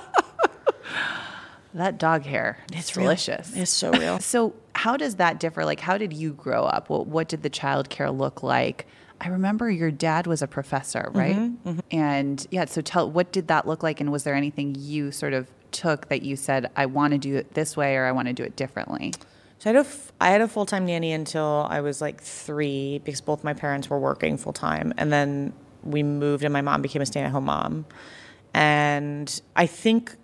[1.74, 3.04] That dog hair, it's real.
[3.04, 3.54] delicious.
[3.54, 5.64] it's so real So, how does that differ?
[5.64, 6.90] Like, how did you grow up?
[6.90, 8.86] What, what did the childcare look like?
[9.20, 11.36] I remember your dad was a professor, right?
[11.36, 14.00] Mm-hmm, And yeah, so tell what did that look like?
[14.00, 17.36] And was there anything you sort of took that you said, I want to do
[17.36, 19.12] it this way or I want to do it differently?
[19.58, 22.20] So I had a, f- I had a full time nanny until I was like
[22.20, 24.92] three because both my parents were working full time.
[24.96, 27.86] And then we moved and my mom became a stay at home mom.
[28.54, 30.16] And I think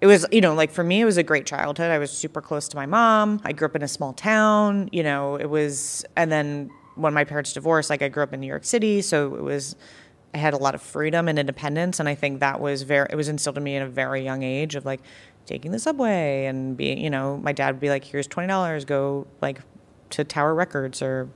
[0.00, 1.90] it was, you know, like for me, it was a great childhood.
[1.90, 3.40] I was super close to my mom.
[3.44, 7.24] I grew up in a small town, you know, it was, and then when my
[7.24, 9.02] parents divorced, like I grew up in New York City.
[9.02, 9.76] So it was,
[10.34, 12.00] I had a lot of freedom and independence.
[12.00, 14.42] And I think that was very, it was instilled in me at a very young
[14.42, 15.00] age of like
[15.46, 19.26] taking the subway and being, you know, my dad would be like, here's $20, go
[19.40, 19.60] like
[20.10, 21.28] to Tower Records or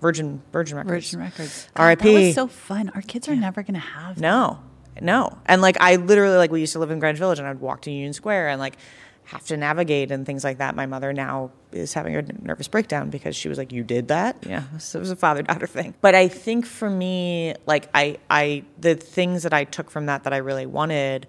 [0.00, 1.06] Virgin, Virgin Records.
[1.06, 1.68] Virgin Records.
[1.76, 2.14] R.I.P.
[2.14, 2.90] That was so fun.
[2.94, 4.20] Our kids are never going to have that.
[4.20, 4.60] No,
[5.00, 5.38] no.
[5.46, 7.82] And like I literally like we used to live in Greenwich Village and I'd walk
[7.82, 8.76] to Union Square and like
[9.24, 10.76] have to navigate and things like that.
[10.76, 14.36] My mother now is having a nervous breakdown because she was like, "You did that?"
[14.46, 15.94] Yeah, so it was a father daughter thing.
[16.00, 20.24] But I think for me, like I, I the things that I took from that
[20.24, 21.26] that I really wanted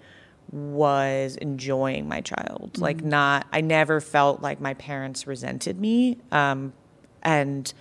[0.51, 2.77] was enjoying my child.
[2.77, 6.73] Like not, I never felt like my parents resented me, um,
[7.23, 7.73] and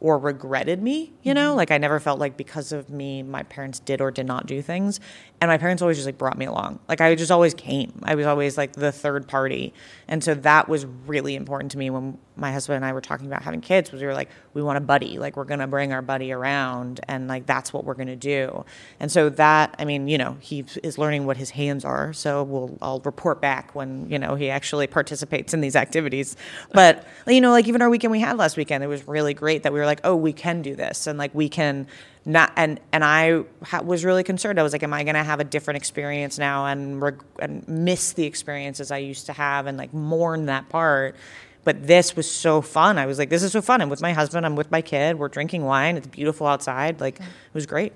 [0.00, 1.50] or regretted me, you know?
[1.50, 1.58] Mm-hmm.
[1.58, 4.62] Like I never felt like because of me my parents did or did not do
[4.62, 4.98] things.
[5.40, 6.80] And my parents always just like brought me along.
[6.86, 7.98] Like I just always came.
[8.02, 9.72] I was always like the third party.
[10.06, 13.26] And so that was really important to me when my husband and I were talking
[13.26, 15.18] about having kids was we were like we want a buddy.
[15.18, 18.16] Like we're going to bring our buddy around and like that's what we're going to
[18.16, 18.66] do.
[18.98, 22.12] And so that I mean, you know, he is learning what his hands are.
[22.12, 26.36] So we'll I'll report back when, you know, he actually participates in these activities.
[26.72, 29.62] But you know, like even our weekend we had last weekend, it was really great
[29.62, 31.86] that we were like, "Oh, we can do this." And like we can
[32.24, 34.60] not and and I ha- was really concerned.
[34.60, 37.66] I was like, "Am I going to have a different experience now and reg- and
[37.66, 41.16] miss the experiences I used to have and like mourn that part?"
[41.64, 42.98] But this was so fun.
[42.98, 44.44] I was like, "This is so fun." I'm with my husband.
[44.44, 45.18] I'm with my kid.
[45.18, 45.96] We're drinking wine.
[45.96, 47.00] It's beautiful outside.
[47.00, 47.92] Like it was great.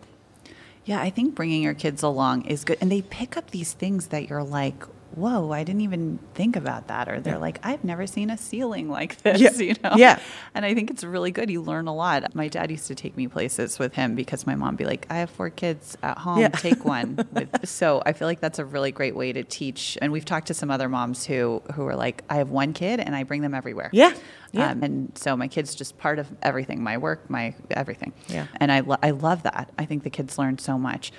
[0.84, 2.78] Yeah, I think bringing your kids along is good.
[2.80, 4.84] And they pick up these things that you're like,
[5.14, 7.08] whoa, I didn't even think about that.
[7.08, 9.50] Or they're like, I've never seen a ceiling like this, Yeah.
[9.58, 9.94] you know?
[9.96, 10.18] Yeah.
[10.54, 11.50] And I think it's really good.
[11.50, 12.34] You learn a lot.
[12.34, 15.06] My dad used to take me places with him because my mom would be like,
[15.10, 16.48] I have four kids at home, Yeah.
[16.48, 17.16] take one.
[17.32, 19.96] with, so I feel like that's a really great way to teach.
[20.02, 23.00] And we've talked to some other moms who, who are like, I have one kid
[23.00, 23.90] and I bring them everywhere.
[23.92, 24.12] Yeah.
[24.52, 24.70] Yeah.
[24.70, 28.12] Um, and so my kids just part of everything, my work, my everything.
[28.28, 28.46] Yeah.
[28.56, 29.70] And I, lo- I love that.
[29.78, 31.10] I think the kids learn so much.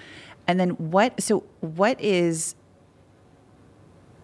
[0.47, 2.55] And then what, so what is,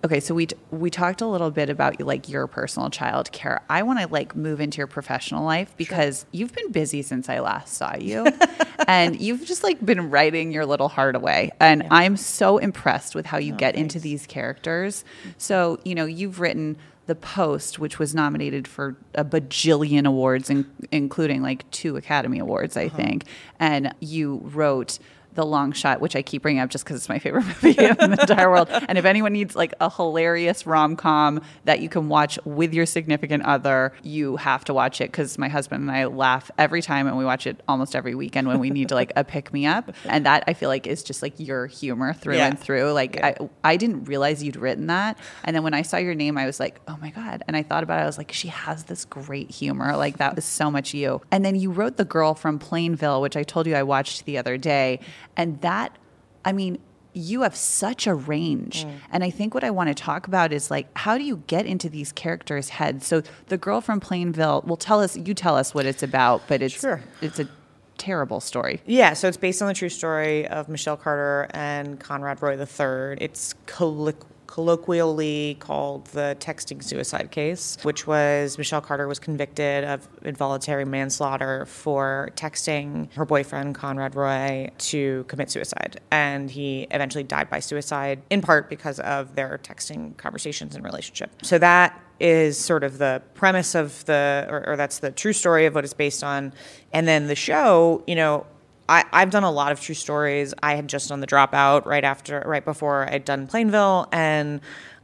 [0.03, 3.61] okay, so we, we talked a little bit about like your personal child care.
[3.69, 7.39] I want to like move into your professional life because you've been busy since I
[7.39, 8.27] last saw you
[8.87, 11.51] and you've just like been writing your little heart away.
[11.59, 15.03] And I'm so impressed with how you oh, get into these characters.
[15.21, 15.29] Mm-hmm.
[15.37, 20.69] So, you know, you've written the Post, which was nominated for a bajillion awards, in,
[20.91, 22.97] including like two Academy Awards, I uh-huh.
[22.97, 23.25] think.
[23.59, 24.97] And you wrote
[25.33, 27.95] The Long Shot, which I keep bringing up just because it's my favorite movie in
[27.95, 28.67] the entire world.
[28.71, 32.85] And if anyone needs like a hilarious rom com that you can watch with your
[32.85, 37.07] significant other, you have to watch it because my husband and I laugh every time,
[37.07, 39.65] and we watch it almost every weekend when we need to like a pick me
[39.65, 39.91] up.
[40.05, 42.47] And that I feel like is just like your humor through Yeah.
[42.47, 42.91] and through.
[42.91, 46.37] Like I, I didn't realize you'd written that, and then when I saw your name,
[46.37, 47.43] I was like, oh my god!
[47.47, 48.03] And I thought about it.
[48.03, 49.95] I was like, she has this great humor.
[49.95, 51.21] Like that was so much you.
[51.31, 54.37] And then you wrote the girl from Plainville, which I told you I watched the
[54.37, 54.99] other day,
[55.37, 55.97] and that,
[56.45, 56.79] I mean.
[57.13, 58.85] You have such a range.
[58.85, 58.93] Mm.
[59.11, 61.65] And I think what I want to talk about is like, how do you get
[61.65, 63.05] into these characters' heads?
[63.05, 66.61] So, the girl from Plainville, well, tell us, you tell us what it's about, but
[66.61, 67.01] it's, Sure.
[67.21, 67.49] it's a
[67.97, 68.81] terrible story.
[68.85, 73.17] Yeah, so it's based on the true story of Michelle Carter and Conrad Roy III.
[73.19, 74.15] It's colloq-
[74.51, 81.65] colloquially called the texting suicide case, which was Michelle Carter was convicted of involuntary manslaughter
[81.67, 88.21] for texting her boyfriend Conrad Roy to commit suicide, and he eventually died by suicide
[88.29, 91.31] in part because of their texting conversations and relationship.
[91.43, 95.65] So that is sort of the premise of the, or, or that's the true story
[95.65, 96.53] of what it's based on.
[96.91, 98.45] And then the show, you know,
[98.91, 100.53] I, I've done a lot of true stories.
[100.61, 104.59] I had just done the dropout right after, right before I'd done Plainville, and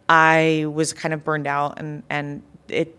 [0.09, 2.95] I was kind of burned out, and and it.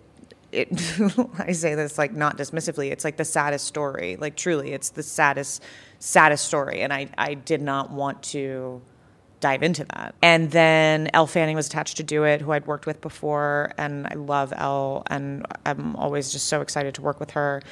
[0.51, 0.68] It,
[1.38, 2.90] I say this like not dismissively.
[2.90, 4.16] It's like the saddest story.
[4.16, 5.62] Like truly, it's the saddest,
[5.98, 6.81] saddest story.
[6.81, 8.81] And I, I did not want to
[9.40, 10.14] dive into that.
[10.22, 14.07] And then Elle Fanning was attached to do it, who I'd worked with before, and
[14.07, 17.62] I love Elle, and I'm always just so excited to work with her.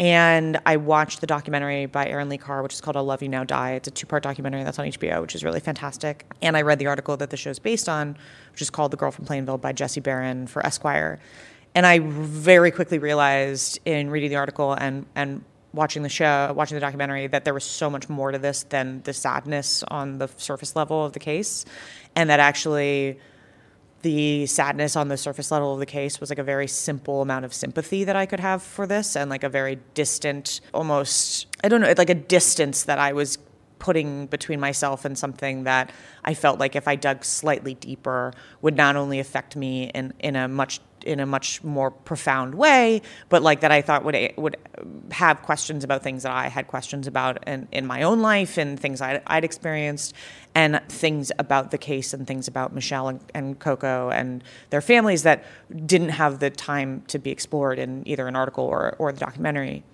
[0.00, 3.28] And I watched the documentary by Erin Lee Carr, which is called "I Love You
[3.28, 6.24] Now Die." It's a two-part documentary that's on HBO, which is really fantastic.
[6.40, 8.16] And I read the article that the show's based on,
[8.52, 11.18] which is called "The Girl from Plainville" by Jesse Barron for Esquire.
[11.74, 16.76] And I very quickly realized in reading the article and and watching the show, watching
[16.76, 20.28] the documentary, that there was so much more to this than the sadness on the
[20.36, 21.64] surface level of the case,
[22.16, 23.18] and that actually
[24.02, 27.44] the sadness on the surface level of the case was like a very simple amount
[27.44, 31.68] of sympathy that I could have for this, and like a very distant, almost I
[31.68, 33.38] don't know, like a distance that I was
[33.78, 35.92] putting between myself and something that
[36.24, 40.36] I felt like if I dug slightly deeper would not only affect me in in
[40.36, 44.32] a much in a much more profound way, but like that I thought would eh,
[44.36, 44.56] would
[45.10, 48.78] have questions about things that I had questions about in, in my own life and
[48.78, 50.14] things I'd, I'd experienced,
[50.54, 55.22] and things about the case and things about Michelle and, and Coco and their families
[55.22, 55.44] that
[55.86, 59.84] didn't have the time to be explored in either an article or or the documentary.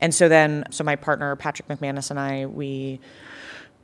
[0.00, 2.98] And so then, so my partner Patrick Macmanus and I, we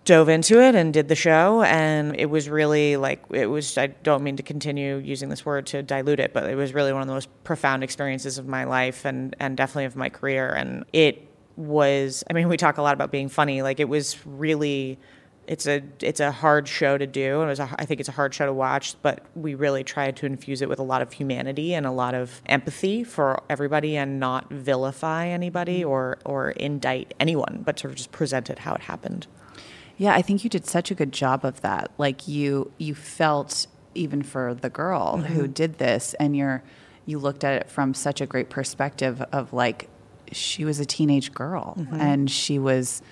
[0.08, 3.88] dove into it and did the show and it was really like it was i
[3.88, 7.02] don't mean to continue using this word to dilute it but it was really one
[7.02, 10.82] of the most profound experiences of my life and and definitely of my career and
[10.94, 14.98] it was i mean we talk a lot about being funny like it was really
[15.46, 18.08] it's a it's a hard show to do, and it was a, I think it's
[18.10, 19.00] a hard show to watch.
[19.00, 22.14] But we really tried to infuse it with a lot of humanity and a lot
[22.14, 28.12] of empathy for everybody, and not vilify anybody or or indict anyone, but of just
[28.12, 29.26] present it how it happened.
[29.98, 31.90] Yeah, I think you did such a good job of that.
[31.98, 35.52] Like you you felt even for the girl who mm-hmm.
[35.52, 36.62] did this and you're
[37.04, 39.88] you looked at it from such a great perspective of like
[40.30, 42.00] she was a teenage girl mm-hmm.
[42.00, 43.02] and she was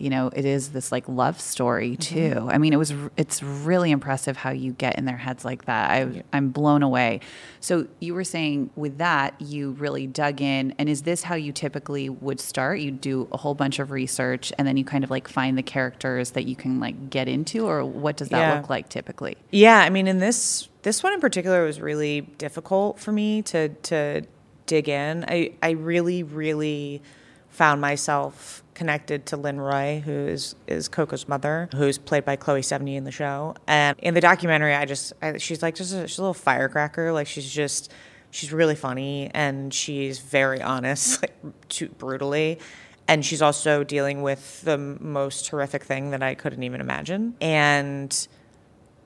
[0.00, 2.44] you know it is this like love story mm-hmm.
[2.46, 2.48] too.
[2.50, 5.90] I mean it was it's really impressive how you get in their heads like that.
[5.90, 7.20] I, i'm blown away.
[7.60, 11.52] So you were saying with that you really dug in and is this how you
[11.52, 12.80] typically would start?
[12.80, 15.62] You do a whole bunch of research and then you kind of like find the
[15.62, 18.54] characters that you can like get into or what does that Yeah.
[18.54, 19.36] look like typically?
[19.50, 23.68] Yeah, I mean, in this this one in particular was really difficult for me to
[23.68, 24.22] to
[24.66, 25.24] dig in.
[25.28, 27.02] I I really really
[27.50, 32.62] found myself connected to Lynn Roy, who is is Coco's mother, who's played by Chloe
[32.62, 33.54] Sevigny in the show.
[33.66, 37.12] And in the documentary, I just I, she's like just a, she's a little firecracker.
[37.12, 37.92] Like she's just
[38.30, 41.34] she's really funny and she's very honest, like
[41.68, 42.58] too brutally.
[43.06, 47.34] And she's also dealing with the most horrific thing that I couldn't even imagine.
[47.38, 48.28] And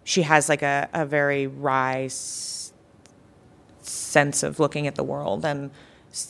[0.05, 2.07] she has like a, a very wry
[3.83, 5.73] sense of looking at the world and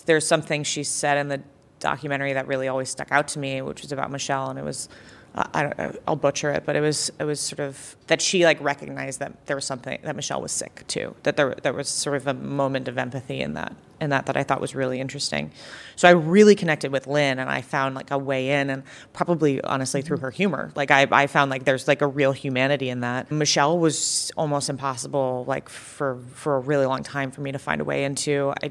[0.07, 1.43] there's something she said in the
[1.85, 4.89] documentary that really always stuck out to me which was about michelle and it was
[5.37, 8.61] I don't, I'll butcher it, but it was it was sort of that she like
[8.61, 11.17] recognized that there was something that Michelle was sick too.
[11.25, 14.37] That there there was sort of a moment of empathy in that in that that
[14.37, 15.51] I thought was really interesting.
[15.97, 19.61] So I really connected with Lynn, and I found like a way in, and probably
[19.63, 20.71] honestly through her humor.
[20.77, 23.33] Like I I found like there's like a real humanity in that.
[23.33, 27.81] Michelle was almost impossible like for for a really long time for me to find
[27.81, 28.55] a way into.
[28.63, 28.71] I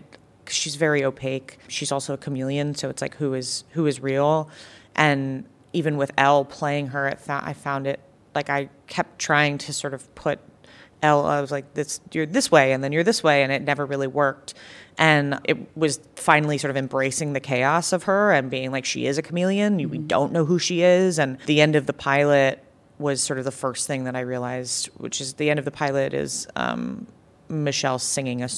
[0.50, 1.58] she's very opaque.
[1.68, 4.50] She's also a chameleon, so it's like who is who is real,
[4.96, 8.00] and even with Elle playing her, it fa- I found it
[8.36, 10.40] like I kept trying to sort of put
[11.02, 11.26] Elle.
[11.26, 13.86] I was like, "This you're this way, and then you're this way," and it never
[13.86, 14.54] really worked.
[14.98, 19.06] And it was finally sort of embracing the chaos of her and being like, she
[19.06, 19.78] is a chameleon.
[19.90, 21.18] We don't know who she is.
[21.18, 22.64] And the end of the pilot
[23.00, 25.72] was sort of the first thing that I realized, which is the end of the
[25.72, 27.08] pilot is um,
[27.50, 28.50] Michelle singing a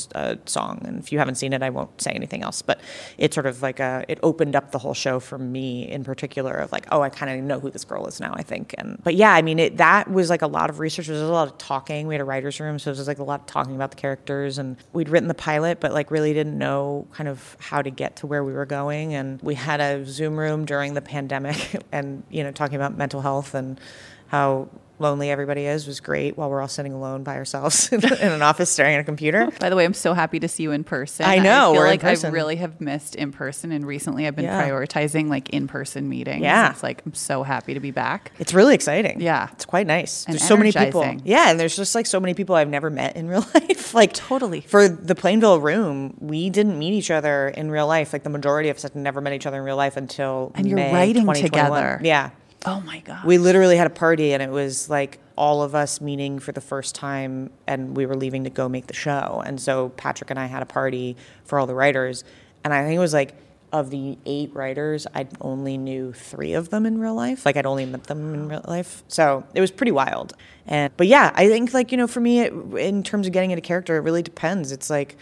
[0.46, 0.82] song.
[0.86, 2.62] And if you haven't seen it, I won't say anything else.
[2.62, 2.80] But
[3.18, 6.54] it sort of like a, it opened up the whole show for me in particular
[6.54, 8.76] of like, oh, I kind of know who this girl is now, I think.
[8.78, 11.08] And but yeah, I mean, it, that was like a lot of research.
[11.08, 12.08] There was a lot of talking.
[12.08, 13.98] We had a writer's room, so it was like a lot of talking about the
[13.98, 14.58] characters.
[14.58, 18.18] And we'd written the pilot, but like really didn't know kind of how to get
[18.18, 19.14] to where we were going.
[19.14, 23.22] And we had a Zoom room during the pandemic, and you know, talking about mental
[23.22, 23.80] health and
[24.28, 24.70] how
[25.00, 28.70] lonely everybody is was great while we're all sitting alone by ourselves in an office
[28.70, 29.52] staring at a computer.
[29.60, 31.26] By the way, I'm so happy to see you in person.
[31.26, 34.46] I know, I feel like I really have missed in person, and recently I've been
[34.46, 34.68] Yeah.
[34.68, 36.42] prioritizing like in person meetings.
[36.42, 36.72] Yeah.
[36.72, 38.32] it's like I'm so happy to be back.
[38.40, 39.22] It's really exciting.
[39.22, 39.50] Yeah.
[39.54, 40.26] It's quite nice.
[40.26, 41.06] And there's so many people.
[41.24, 43.94] Yeah, and there's just like so many people I've never met in real life.
[43.94, 44.62] like Totally.
[44.62, 48.14] For the Plainville room, we didn't meet each other in real life.
[48.14, 50.68] Like the majority of us had never met each other in real life until And
[50.68, 52.00] you're writing together.
[52.04, 52.30] Yeah.
[52.66, 53.26] Oh my god!
[53.26, 56.62] We literally had a party and it was like all of us meeting for the
[56.62, 59.44] first time and we were leaving to go make the show.
[59.46, 62.24] And so Patrick and I had a party for all the writers.
[62.64, 63.36] And I think it was like
[63.72, 67.46] of the eight writers, I only knew three of them in real life.
[67.46, 69.04] Like I'd only met them in real life.
[69.08, 70.34] So it was pretty wild.
[70.66, 73.52] And but yeah, I think like, you know, for me it, in terms of getting
[73.52, 74.72] into character, it really depends.
[74.72, 75.18] It's like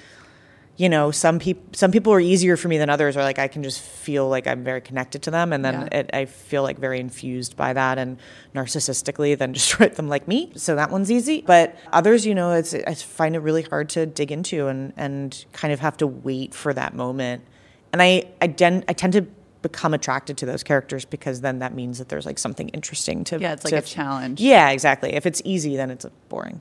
[0.75, 3.47] you know, some people some people are easier for me than others, or like I
[3.47, 5.99] can just feel like I'm very connected to them, and then Yeah.
[5.99, 8.17] it, I feel like very infused by that and
[8.55, 10.51] narcissistically, then just write them like me.
[10.55, 11.43] So that one's easy.
[11.45, 15.45] But others, you know, it's I find it really hard to dig into and and
[15.53, 17.43] kind of have to wait for that moment.
[17.91, 19.25] And I I, den- I tend to
[19.61, 23.39] become attracted to those characters because then that means that there's like something interesting to
[23.39, 24.41] Yeah, it's like to- a challenge.
[24.41, 25.13] Yeah, exactly.
[25.13, 26.59] If it's easy, then it's boring.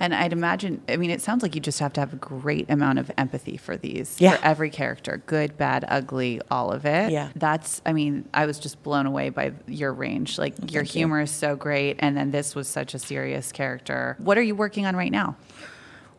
[0.00, 2.70] And I'd imagine, I mean, it sounds like you just have to have a great
[2.70, 4.36] amount of empathy for these, Yeah.
[4.36, 7.12] for every character, good, bad, ugly, all of it.
[7.12, 7.28] Yeah.
[7.36, 10.38] That's, I mean, I was just blown away by your range.
[10.38, 11.96] Like, your humor is so great.
[11.98, 14.16] And then this was such a serious character.
[14.18, 15.36] What are you working on right now?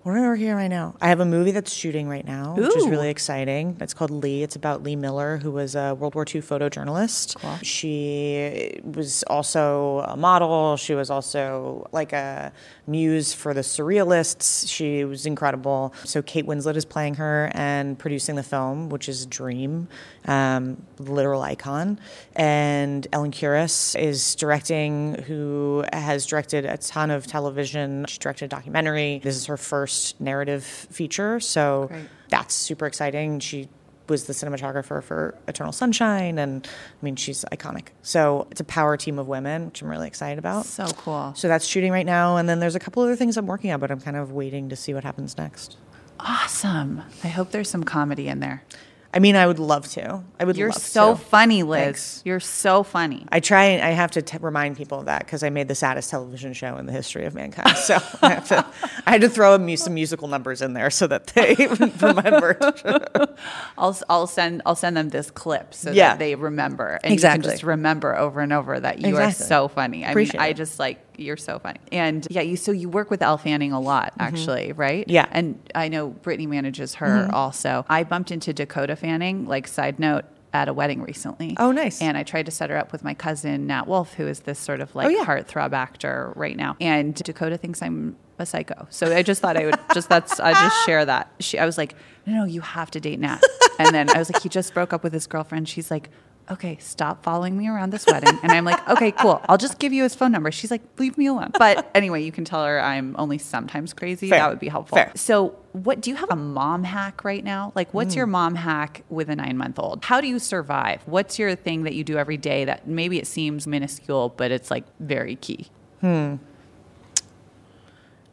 [0.04, 0.96] I working right now?
[1.00, 3.78] I have a movie that's shooting right now, which is really exciting.
[3.80, 4.42] It's called Lee.
[4.42, 7.36] It's about Lee Miller, who was a World War II photojournalist.
[7.36, 7.58] Cool.
[7.62, 10.76] She was also a model.
[10.78, 12.52] She was also like a
[12.88, 14.68] muse for the surrealists.
[14.68, 15.94] She was incredible.
[16.04, 19.88] So Kate Winslet is playing her and producing the film, which is a dream,
[20.26, 22.00] um, literal icon.
[22.36, 28.06] And Ellen Kuras is directing, who has directed a ton of television.
[28.08, 29.20] She directed a documentary.
[29.24, 32.06] This is her first narrative feature, so Great.
[32.30, 33.40] that's super exciting.
[33.40, 33.70] She
[34.08, 37.88] was the cinematographer for Eternal Sunshine, and I mean she's iconic.
[38.02, 40.66] So it's a power team of women, which I'm really excited about.
[40.66, 41.34] So cool.
[41.36, 43.80] So that's shooting right now, and then there's a couple other things I'm working on,
[43.80, 45.78] but I'm kind of waiting to see what happens next.
[46.20, 47.02] Awesome.
[47.24, 48.64] I hope there's some comedy in there.
[49.14, 50.24] I mean, I would love to.
[50.40, 50.48] I would.
[50.48, 50.60] Love to.
[50.60, 51.20] You're so to.
[51.20, 51.84] funny, Liz.
[51.84, 52.22] Thanks.
[52.24, 53.26] You're so funny.
[53.30, 56.10] I try I have to t- remind people of that because I made the saddest
[56.10, 57.76] television show in the history of mankind.
[57.78, 58.66] So I have to,
[59.06, 61.56] I had to throw a mu- some musical numbers in there so that they
[62.02, 62.58] remembered.
[63.78, 66.10] I'll I'll send I'll send them this clip so Yeah.
[66.12, 69.44] that they remember and you can just remember over and over that you Exactly.
[69.44, 70.06] are so funny.
[70.06, 71.80] I Appreciate mean, I just like you're so funny.
[71.92, 75.02] And yeah, you so you work with Elle Fanning a lot actually, right?
[75.06, 75.12] Mm-hmm.
[75.12, 75.26] Yeah.
[75.26, 75.38] Mm-hmm.
[75.38, 77.86] And I know Brittany manages her also.
[77.90, 81.56] I bumped into Dakota Fanning, like side note, at a wedding recently.
[81.60, 82.02] Oh, nice.
[82.02, 84.60] And I tried to set her up with my cousin Nat Wolff, who is this
[84.60, 85.24] sort of like Oh, yeah.
[85.24, 86.76] heartthrob actor right now.
[86.82, 88.86] And Dakota thinks I'm a psycho.
[88.90, 91.32] So I just thought I would just that's I just share that.
[91.40, 91.96] She I was like,
[92.26, 93.42] no, no, you have to date Nat.
[93.80, 95.68] And then I was like, he just broke up with his girlfriend.
[95.68, 96.12] She's like,
[96.50, 98.38] okay, stop following me around this wedding.
[98.44, 99.42] And I'm like, okay, cool.
[99.48, 100.52] I'll just give you his phone number.
[100.52, 101.52] She's like, leave me alone.
[101.58, 104.30] But anyway, you can tell her I'm only sometimes crazy.
[104.30, 104.40] Fair.
[104.40, 104.98] That would be helpful.
[104.98, 105.12] Fair.
[105.16, 107.72] So, what do you have a mom hack right now?
[107.76, 108.18] Like, what's Hmm.
[108.20, 110.04] your mom hack with a nine month old?
[110.04, 111.02] How do you survive?
[111.06, 114.70] What's your thing that you do every day that maybe it seems minuscule, but it's
[114.70, 115.68] like very key?
[116.02, 116.36] Hmm.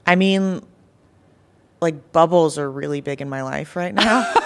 [0.07, 0.63] I mean,
[1.81, 4.35] like bubbles are really big in my life right now.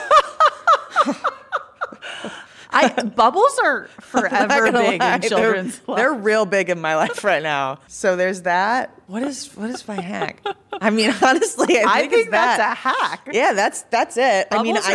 [2.72, 7.22] I bubbles are forever big lie, in they're- children's They're, real big in my life
[7.24, 7.78] right now.
[7.88, 8.98] So there's that.
[9.06, 10.42] What is what is my hack?
[10.72, 12.72] I mean, honestly, I think, I think that's that.
[12.72, 13.28] a hack.
[13.32, 14.48] Yeah, that's that's it.
[14.50, 14.88] I mean, Bubbles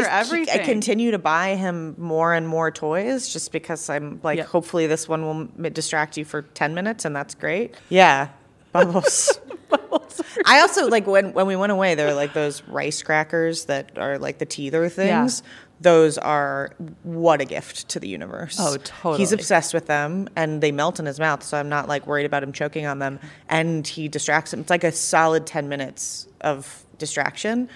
[0.50, 4.44] I, I continue to buy him more and more toys just because I'm like, Yeah.
[4.46, 7.76] hopefully this one will distract you for ten minutes, and that's great.
[7.90, 8.30] Yeah,
[8.72, 9.40] bubbles.
[9.70, 9.97] bubbles.
[10.46, 11.96] I also like when when we went away.
[11.96, 15.44] There were like those rice crackers that are like the teether things.
[15.80, 16.72] Those are
[17.04, 18.58] what a gift to the universe.
[18.60, 19.20] Oh, totally.
[19.20, 21.44] He's obsessed with them, and they melt in his mouth.
[21.44, 23.20] So I'm not like worried about him choking on them.
[23.48, 24.62] And he distracts him.
[24.62, 27.70] It's like a solid ten minutes of distraction.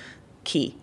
[0.44, 0.76] Key.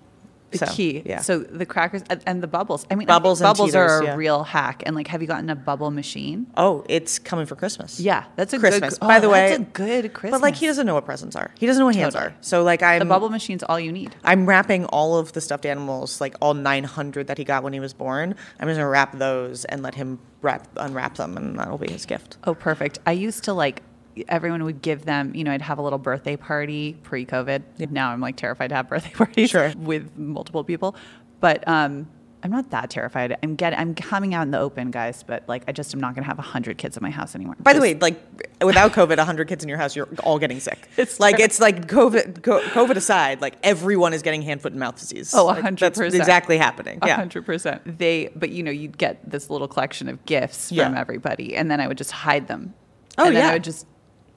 [0.51, 1.03] The So, key.
[1.05, 1.21] Yeah.
[1.21, 2.87] So the crackers and, the bubbles.
[2.91, 4.15] I mean, I Bubbles and bubbles are a yeah.
[4.15, 4.83] real hack.
[4.87, 6.47] And like, have you gotten a bubble machine?
[6.57, 8.01] oh, it's coming for Christmas.
[8.01, 8.99] Yeah, that's a Christmas.
[8.99, 10.41] Good, By oh, the way, that's a good Christmas.
[10.41, 11.51] But like he doesn't know what presents are.
[11.59, 12.33] He doesn't know what hands Totally.
[12.33, 12.37] are.
[12.41, 14.15] So like I'm The bubble machine's all you need.
[14.25, 17.81] I'm wrapping all of the stuffed animals, like all 900 that he got when he
[17.81, 18.35] was born.
[18.59, 22.07] I'm just gonna wrap those and let him wrap unwrap them, and that'll be his
[22.07, 22.39] gift.
[22.45, 22.99] Oh, perfect.
[23.07, 23.83] I used to like
[24.29, 27.91] everyone would give them, you know, I'd have a little birthday party pre-COVID.
[27.91, 29.73] Now I'm like terrified to have birthday parties Sure.
[29.77, 30.95] with multiple people.
[31.41, 32.09] But um
[32.41, 33.37] I'm not that terrified.
[33.43, 36.15] I'm getting I'm coming out in the open, guys, but like I just am not
[36.15, 37.57] going to have 100 kids in my house anymore.
[37.59, 38.17] By the way, like
[38.63, 40.89] without COVID, 100 kids in your house, you're all getting sick.
[40.97, 42.43] It's like it's like COVID.
[42.43, 45.35] COVID aside, like everyone is getting hand, foot, and mouth disease.
[45.35, 45.79] Oh, Like, 100%.
[45.81, 47.01] That's exactly happening.
[47.03, 47.17] A Yeah.
[47.17, 47.83] hundred percent.
[47.99, 50.85] They, but you know, you'd get this little collection of gifts Yeah.
[50.87, 52.73] from everybody, and then I would just hide them.
[53.19, 53.51] Oh, and then yeah.
[53.51, 53.85] I would just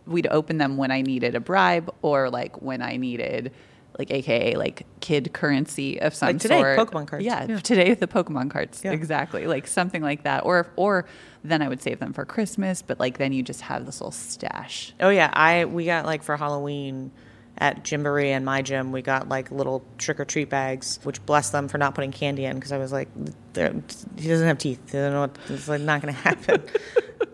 [0.05, 3.51] we'd open them when I needed a bribe or like when I needed
[3.99, 6.79] like AKA like kid currency of some Like today, sort.
[6.79, 7.25] Pokemon cards.
[7.25, 7.59] Yeah, Yeah.
[7.59, 8.81] today the Pokemon cards.
[8.83, 8.91] Yeah.
[8.93, 9.47] Exactly.
[9.47, 10.45] Like something like that.
[10.45, 11.05] Or or
[11.43, 14.11] then I would save them for Christmas, but like then you just have this little
[14.11, 14.93] stash.
[14.99, 17.11] Oh yeah, I we got like for Halloween
[17.57, 21.49] at Gymboree and my gym, we got like little trick or treat bags, which bless
[21.49, 23.09] them for not putting candy in because I was like,
[23.55, 24.79] he doesn't have teeth.
[24.85, 26.63] He doesn't know what it's like not going to happen.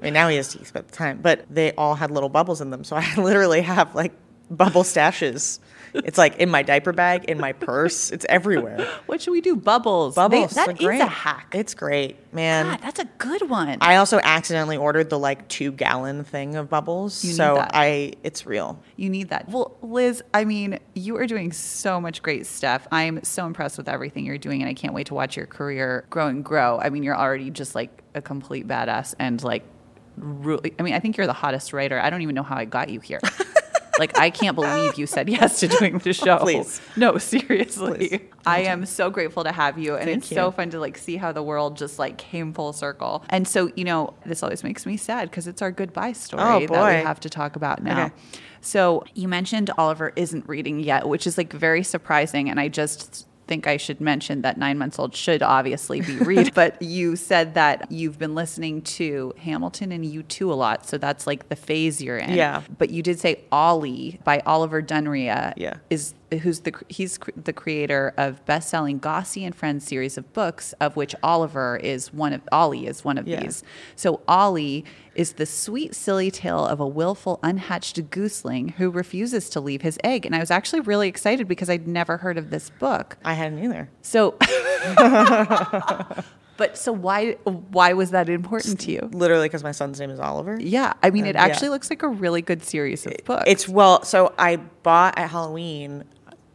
[0.02, 2.30] I mean, now he has teeth, but at the time, but they all had little
[2.30, 4.14] bubbles in them, so I literally have like
[4.50, 5.60] bubble stashes.
[5.94, 8.12] It's like in my diaper bag, in my purse.
[8.12, 8.88] It's everywhere.
[9.08, 9.56] What should we do?
[9.56, 10.16] Bubbles.
[10.16, 10.52] They- Bubbles.
[10.52, 11.02] that they're is great.
[11.02, 11.54] a hack.
[11.56, 12.66] It's great, man.
[12.66, 13.78] God, that's a good one.
[13.82, 17.72] I also accidentally ordered the like two gallon thing of bubbles, You so that.
[17.74, 18.80] I it's real.
[18.96, 19.50] You need that.
[19.50, 22.88] Well, Liz, I mean, you are doing so much great stuff.
[22.92, 26.06] I'm so impressed with everything you're doing, and I can't wait to watch your career
[26.10, 26.80] grow and grow.
[26.80, 29.64] I mean, you're already just like a complete badass, and like,
[30.18, 32.00] really, I mean, I think you're the hottest writer.
[32.00, 33.20] I don't even know how I got you here.
[34.00, 36.38] like, I can't believe you said yes to doing the show.
[36.40, 36.82] Please.
[36.96, 38.10] No, seriously.
[38.10, 38.22] Please.
[38.46, 41.18] I am so grateful to have you, and Thank it's so fun to like see
[41.18, 43.24] how the world just like came full circle.
[43.30, 46.60] And so, you know, this always makes me sad because it's our goodbye story Oh,
[46.60, 48.06] that we have to talk about now.
[48.06, 48.14] Okay.
[48.62, 52.50] So you mentioned Oliver isn't reading yet, which is like very surprising.
[52.50, 56.54] And I just think I should mention that nine months old should obviously be read.
[56.56, 60.86] but you said that you've been listening to Hamilton and U2 a lot.
[60.86, 62.32] So that's like the phase you're in.
[62.32, 62.62] Yeah.
[62.78, 65.76] But you did say Ollie by Olivier Dunrea Yeah.
[65.90, 70.96] is who's the he's the creator of best-selling Gossie and Friends series of books, of
[70.96, 73.42] which Oliver is one of Ollie is one of Yeah.
[73.42, 73.64] these.
[73.96, 74.84] So Ollie
[75.16, 79.98] is the sweet, silly tale of a willful, unhatched gooseling who refuses to leave his
[80.04, 80.26] egg.
[80.26, 83.18] And I was actually really excited because I'd never heard of this book.
[83.26, 83.90] I hadn't either.
[84.02, 84.36] So,
[86.58, 89.10] but so why why was that important to you?
[89.14, 90.58] Literally, because my son's name is Oliver.
[90.60, 91.46] Yeah, I mean, it Uh, yeah.
[91.46, 93.44] actually looks like a really good series of books.
[93.48, 96.04] It's well, so I bought at Halloween,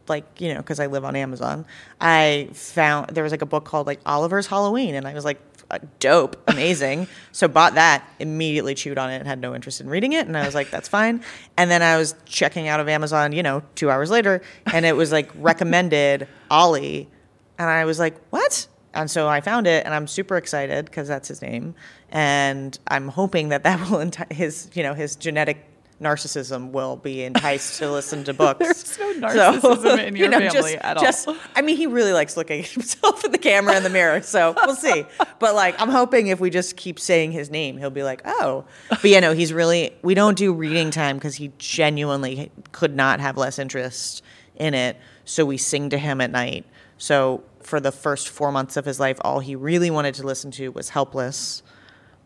[0.07, 1.65] like you know, because I live on Amazon.
[1.99, 5.39] I found there was like a book called like Oliver's Halloween, and I was like,
[5.71, 7.07] uh, dope, amazing.
[7.31, 10.37] so bought that, immediately chewed on it, and had no interest in reading it, and
[10.37, 11.23] I was like, that's fine.
[11.57, 14.95] And then I was checking out of Amazon, you know, two hours later, and it
[14.95, 17.09] was like recommended Ollie,
[17.57, 18.67] and I was like, what?
[18.93, 21.73] And so I found it, and I'm super excited because that's his name,
[22.09, 25.65] and I'm hoping that that will enti- his you know his genetic
[26.03, 28.97] narcissism will be enticed to listen to books.
[28.97, 31.03] There's no narcissism in your family just, at all.
[31.03, 34.21] just, I mean, he really likes looking at himself in the camera in the mirror,
[34.21, 35.05] so we'll see.
[35.39, 38.65] But like, I'm hoping if we just keep saying his name, he'll be like, oh.
[38.89, 39.95] But yeah, no, he's really.
[40.01, 44.23] We don't do reading time because he genuinely could not have less interest
[44.55, 44.97] in it.
[45.25, 46.65] So we sing to him at night.
[46.97, 50.51] So for the first four months of his life, all he really wanted to listen
[50.51, 51.63] to was "Helpless,"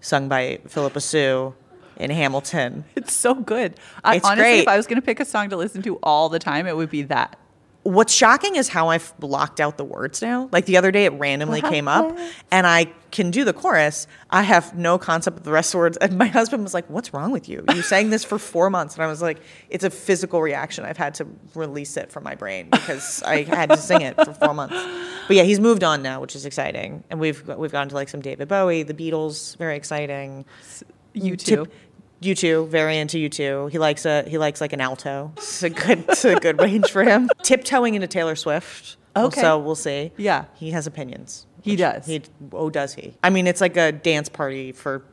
[0.01, 1.53] sung by Phillipa Soo
[2.00, 2.86] in Hamilton.
[2.95, 3.76] It's so good.
[4.04, 4.60] I, It's honestly, great.
[4.62, 6.76] if I was going to pick a song to listen to all the time, it
[6.76, 7.38] would be that.
[7.84, 10.50] What's shocking is how I've blocked out the words now.
[10.52, 11.72] Like the other day, it randomly uh-huh.
[11.72, 12.18] came up,
[12.52, 14.08] and I can do the chorus.
[14.30, 15.98] I have no concept of the rest of the words.
[15.98, 17.64] And my husband was like, "What's wrong with you?
[17.74, 19.39] You sang this for four months." And I was like,
[19.70, 20.84] "It's a physical reaction.
[20.84, 24.34] I've had to release it from my brain because I had to sing it for
[24.34, 24.76] four months."
[25.28, 27.06] But yeah, he's moved on now, which is exciting.
[27.10, 30.43] And we've we've gone to like some David Bowie, the Beatles, very exciting.
[31.14, 31.72] You Tip-
[32.22, 33.72] U2, very into U2.
[33.72, 35.32] He likes a he likes like an alto.
[35.38, 37.30] It's a good it's a good range for him.
[37.43, 38.97] Tiptoeing into Taylor Swift.
[39.15, 39.41] Okay.
[39.41, 40.11] So we'll see.
[40.18, 40.45] Yeah.
[40.55, 41.45] He has opinions.
[41.61, 42.05] He does.
[42.05, 42.22] He
[42.53, 43.15] oh does he?
[43.24, 45.03] I mean, it's like a dance party for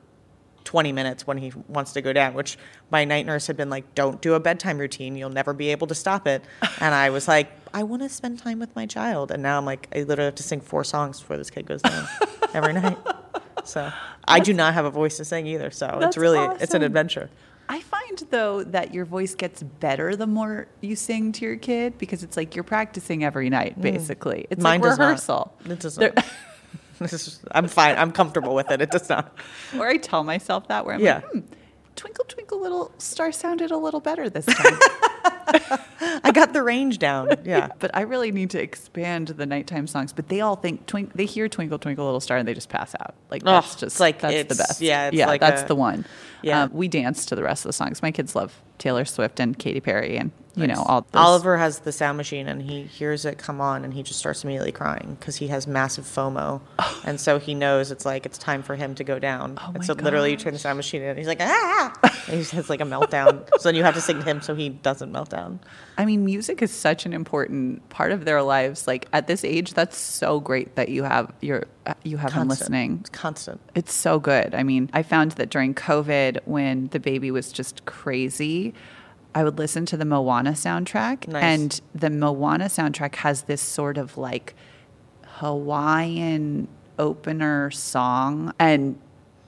[0.64, 2.56] 20 minutes when he wants to go down, which
[2.90, 5.16] my night nurse had been like, "Don't do a bedtime routine.
[5.16, 6.42] You'll never be able to stop it."
[6.80, 9.64] And I was like, "I want to spend time with my child." And now I'm
[9.66, 12.06] like, I literally have to sing four songs before this kid goes down
[12.54, 12.98] every night.
[13.64, 13.90] So
[14.26, 15.70] I do not have a voice to sing either.
[15.70, 17.30] So it's really it's an adventure.
[17.68, 21.96] I find though that your voice gets better the more you sing to your kid
[21.96, 24.46] because it's like you're practicing every night, basically.
[24.50, 24.64] It's Mm.
[24.64, 25.04] Mine like does not.
[25.06, 25.52] rehearsal.
[25.64, 26.24] It does not.
[27.12, 27.96] Is, I'm fine.
[27.96, 28.80] I'm comfortable with it.
[28.80, 29.36] It does not.
[29.78, 31.16] or I tell myself that where I'm Yeah.
[31.16, 31.38] like, hmm,
[31.96, 34.78] twinkle twinkle little star sounded a little better this time.
[36.24, 37.28] I got the range down.
[37.44, 37.68] Yeah.
[37.78, 40.12] but I really need to expand the nighttime songs.
[40.12, 41.12] But they all think twink.
[41.14, 43.14] They hear "Twinkle Twinkle Little Star" and they just pass out.
[43.30, 44.80] Like Ugh, that's just like- that's the best.
[44.80, 46.04] yeah, it's yeah, like that's a- the one.
[46.42, 46.62] Yeah.
[46.64, 48.02] Um, we dance to the rest of the songs.
[48.02, 51.02] My kids love Taylor Swift and Katy Perry, and you know all.
[51.02, 51.20] Those.
[51.20, 54.44] Oliver has the sound machine and he hears it come on and he just starts
[54.44, 56.60] immediately crying because he has massive FOMO.
[57.04, 59.58] and so he knows it's like it's time for him to go down.
[59.60, 61.92] Oh and my so literally you turn the sound machine in and he's like, ah!
[62.28, 63.48] and he has like a meltdown.
[63.58, 65.60] so then you have to sing to him so he doesn't melt down.
[65.98, 68.86] I mean, music is such an important part of their lives.
[68.86, 72.48] Like at this age, that's so great that you have your uh, you have them
[72.48, 72.60] Constant.
[72.60, 72.98] listening.
[73.00, 73.60] It's constant.
[73.74, 74.54] It's so good.
[74.54, 78.72] I mean, I found that during COVID, when the baby was just crazy,
[79.34, 81.28] I would listen to the Moana soundtrack.
[81.28, 81.42] Nice.
[81.42, 84.54] And the Moana soundtrack has this sort of like
[85.24, 86.68] Hawaiian
[86.98, 88.52] opener song.
[88.58, 88.98] And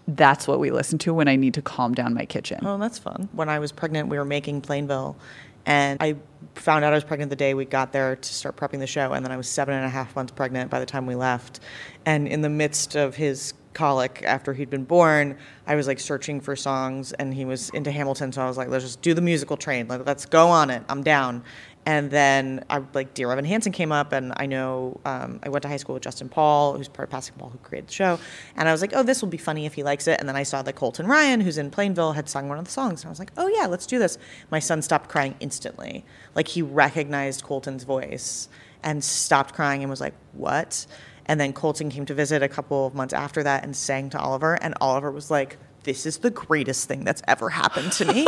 [0.08, 2.60] that's what we listen to when I need to calm down my kitchen.
[2.64, 3.28] Oh, that's fun.
[3.32, 5.16] When I was pregnant, we were making Plainville,
[5.64, 6.16] and I
[6.54, 9.12] found out I was pregnant the day we got there to start prepping the show,
[9.12, 11.58] and then I was seven and a half months pregnant by the time we left.
[12.04, 16.40] And in the midst of his colic after he'd been born, I was like searching
[16.40, 19.20] for songs, and he was into Hamilton, so I was like, let's just do the
[19.20, 19.86] musical train.
[19.86, 20.82] Like, let's go on it.
[20.88, 21.44] I'm down.
[21.84, 25.62] And then I like Dear Evan Hansen came up, and I know um, I went
[25.62, 28.18] to high school with Justin Paul, who's part of Passing who created the show.
[28.56, 30.18] And I was like, oh, this will be funny if he likes it.
[30.18, 32.70] And then I saw that Colton Ryan, who's in Plainville, had sung one of the
[32.72, 34.18] songs, and I was like, oh yeah, let's do this.
[34.50, 36.04] My son stopped crying instantly,
[36.34, 38.48] like he recognized Colton's voice
[38.82, 40.86] and stopped crying and was like, what?
[41.26, 44.18] And then Colton came to visit a couple of months after that and sang to
[44.18, 48.26] Oliver, and Oliver was like, this is the greatest thing that's ever happened to me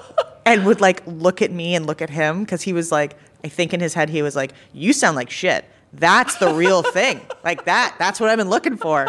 [0.46, 3.48] and would like look at me and look at him because he was like, I
[3.48, 7.20] think in his head he was like, "You sound like shit." That's the real thing.
[7.42, 7.96] Like that.
[7.98, 9.08] That's what I've been looking for.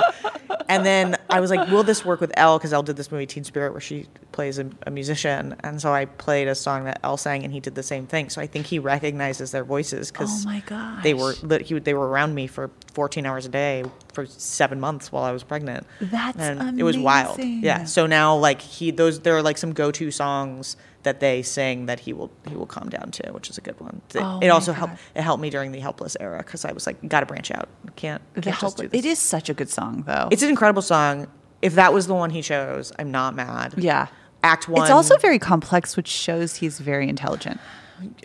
[0.67, 2.57] And then I was like, will this work with Elle?
[2.57, 5.55] Because Elle did this movie, Teen Spirit, where she plays a, a musician.
[5.63, 8.29] And so I played a song that Elle sang, and he did the same thing.
[8.29, 10.49] So I think he recognizes their voices because Oh
[11.03, 15.11] they were he, they were around me for 14 hours a day for seven months
[15.11, 15.85] while I was pregnant.
[15.99, 17.37] That's and it was wild.
[17.39, 17.85] Yeah.
[17.85, 21.85] So now like he those there are like some go to songs that they sing
[21.87, 24.01] that he will he will calm down to, which is a good one.
[24.13, 24.77] It, Oh it also God.
[24.79, 27.69] helped it helped me during the helpless era because I was like, gotta branch out.
[27.95, 28.99] Can't, can't just help, do this.
[28.99, 30.27] it is such a good song though.
[30.31, 31.27] It's an incredible song.
[31.61, 33.75] If that was the one he chose, I'm not mad.
[33.77, 34.07] yeah.
[34.43, 34.81] Act one.
[34.81, 37.59] It's also very complex, which shows he's very intelligent.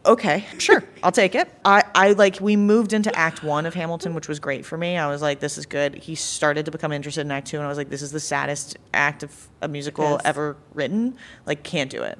[0.06, 1.48] okay, sure, I'll take it.
[1.64, 4.96] I, I like we moved into Act One of Hamilton, which was great for me.
[4.96, 5.94] I was like, this is good.
[5.94, 8.20] He started to become interested in Act Two, and I was like, this is the
[8.20, 10.20] saddest act of a musical Yes.
[10.24, 11.16] ever written.
[11.44, 12.18] Like, can't do it.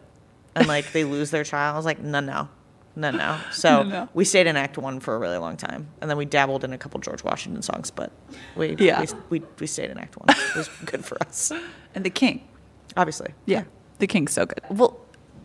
[0.57, 1.75] And like they lose their child.
[1.75, 2.49] I was like, no, no,
[2.97, 3.39] no, no.
[3.53, 4.09] So no.
[4.15, 6.73] we stayed in Act One for a really long time, and then we dabbled in
[6.73, 8.11] a couple George Washington songs, but
[8.57, 9.01] we Yeah.
[9.31, 10.29] we, we, we stayed in Act One.
[10.31, 11.53] It was good for us,
[11.95, 12.49] And the king.
[12.97, 13.35] obviously.
[13.45, 13.65] Yeah.
[13.99, 14.61] The king's so good.
[14.71, 14.99] Well,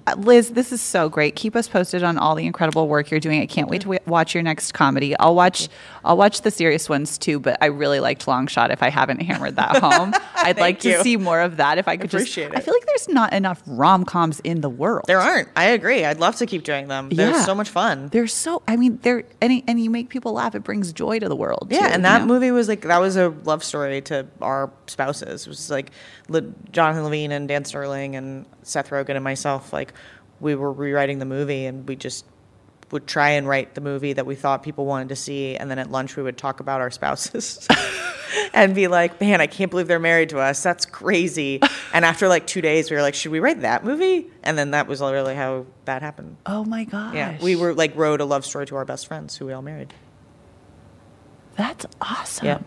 [0.08, 1.36] Uh, Liz, this is so great.
[1.36, 3.42] Keep us posted on all the incredible work you're doing.
[3.42, 5.16] I can't wait to watch your next comedy.
[5.18, 5.70] I'll watch
[6.04, 9.20] I'll watch the serious ones too, but I really liked Long Shot if I haven't
[9.22, 10.14] hammered that home.
[10.36, 12.86] I'd like to see more of that if I could Appreciate just I feel like
[12.88, 15.06] there's not enough rom-coms in the world.
[15.06, 15.50] There aren't.
[15.56, 16.04] I agree.
[16.04, 17.10] I'd love to keep doing them.
[17.10, 17.46] They're Yeah.
[17.46, 18.08] so much fun.
[18.08, 20.56] They're so I mean, they're and, and you make people laugh.
[20.56, 21.68] It brings joy to the world.
[21.70, 22.28] Yeah, too, and you that know?
[22.28, 25.46] movie was like that was a love story to our spouses.
[25.46, 25.92] It was like
[26.28, 26.42] Le-
[26.72, 29.72] Jonathan Levine and Dan Sterling and Seth Rogen and myself.
[29.72, 29.91] Like
[30.42, 32.26] we were rewriting the movie, and we just
[32.92, 35.80] would try and write the movie that we thought people wanted to see, and then
[35.80, 37.68] at lunch we would talk about our spouses.
[38.54, 40.64] And be like, man, I can't believe they're married to us.
[40.64, 41.60] That's crazy.
[41.94, 44.30] And after like two days, we were like, should we write that movie?
[44.44, 46.38] And then that was really how that happened.
[46.46, 47.14] Oh my gosh.
[47.14, 49.62] Yeah, we were like wrote a love story to our best friends who we all
[49.62, 49.94] married.
[51.58, 52.46] That's awesome.
[52.46, 52.60] Yeah,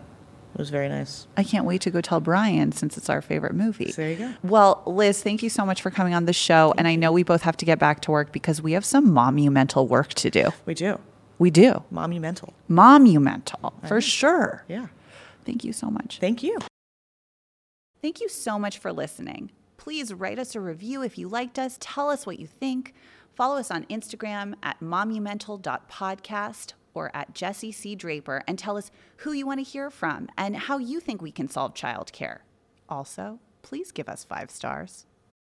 [0.55, 1.27] it was very nice.
[1.35, 3.91] I can't wait to go tell Brian since it's our favorite movie.
[3.91, 4.33] So there you go.
[4.41, 6.73] Well, Liz, thank you so much for coming on the show.
[6.77, 9.11] And I know we both have to get back to work because we have some
[9.11, 10.51] monumental work to do.
[10.65, 10.97] We do.
[11.39, 11.83] We do.
[11.91, 12.53] Monumental.
[12.69, 14.63] Monumental, for sure.
[14.69, 14.87] Yeah.
[15.45, 16.19] Thank you so much.
[16.21, 16.57] Thank you.
[18.01, 19.51] Thank you so much for listening.
[19.75, 21.75] Please write us a review if you liked us.
[21.81, 22.93] Tell us what you think.
[23.35, 27.95] Follow us on Instagram at momumental.podcast or at Jesse C.
[27.95, 31.31] Draper and tell us who you want to hear from and how you think we
[31.31, 32.39] can solve childcare.
[32.89, 35.05] Also, please give us five stars.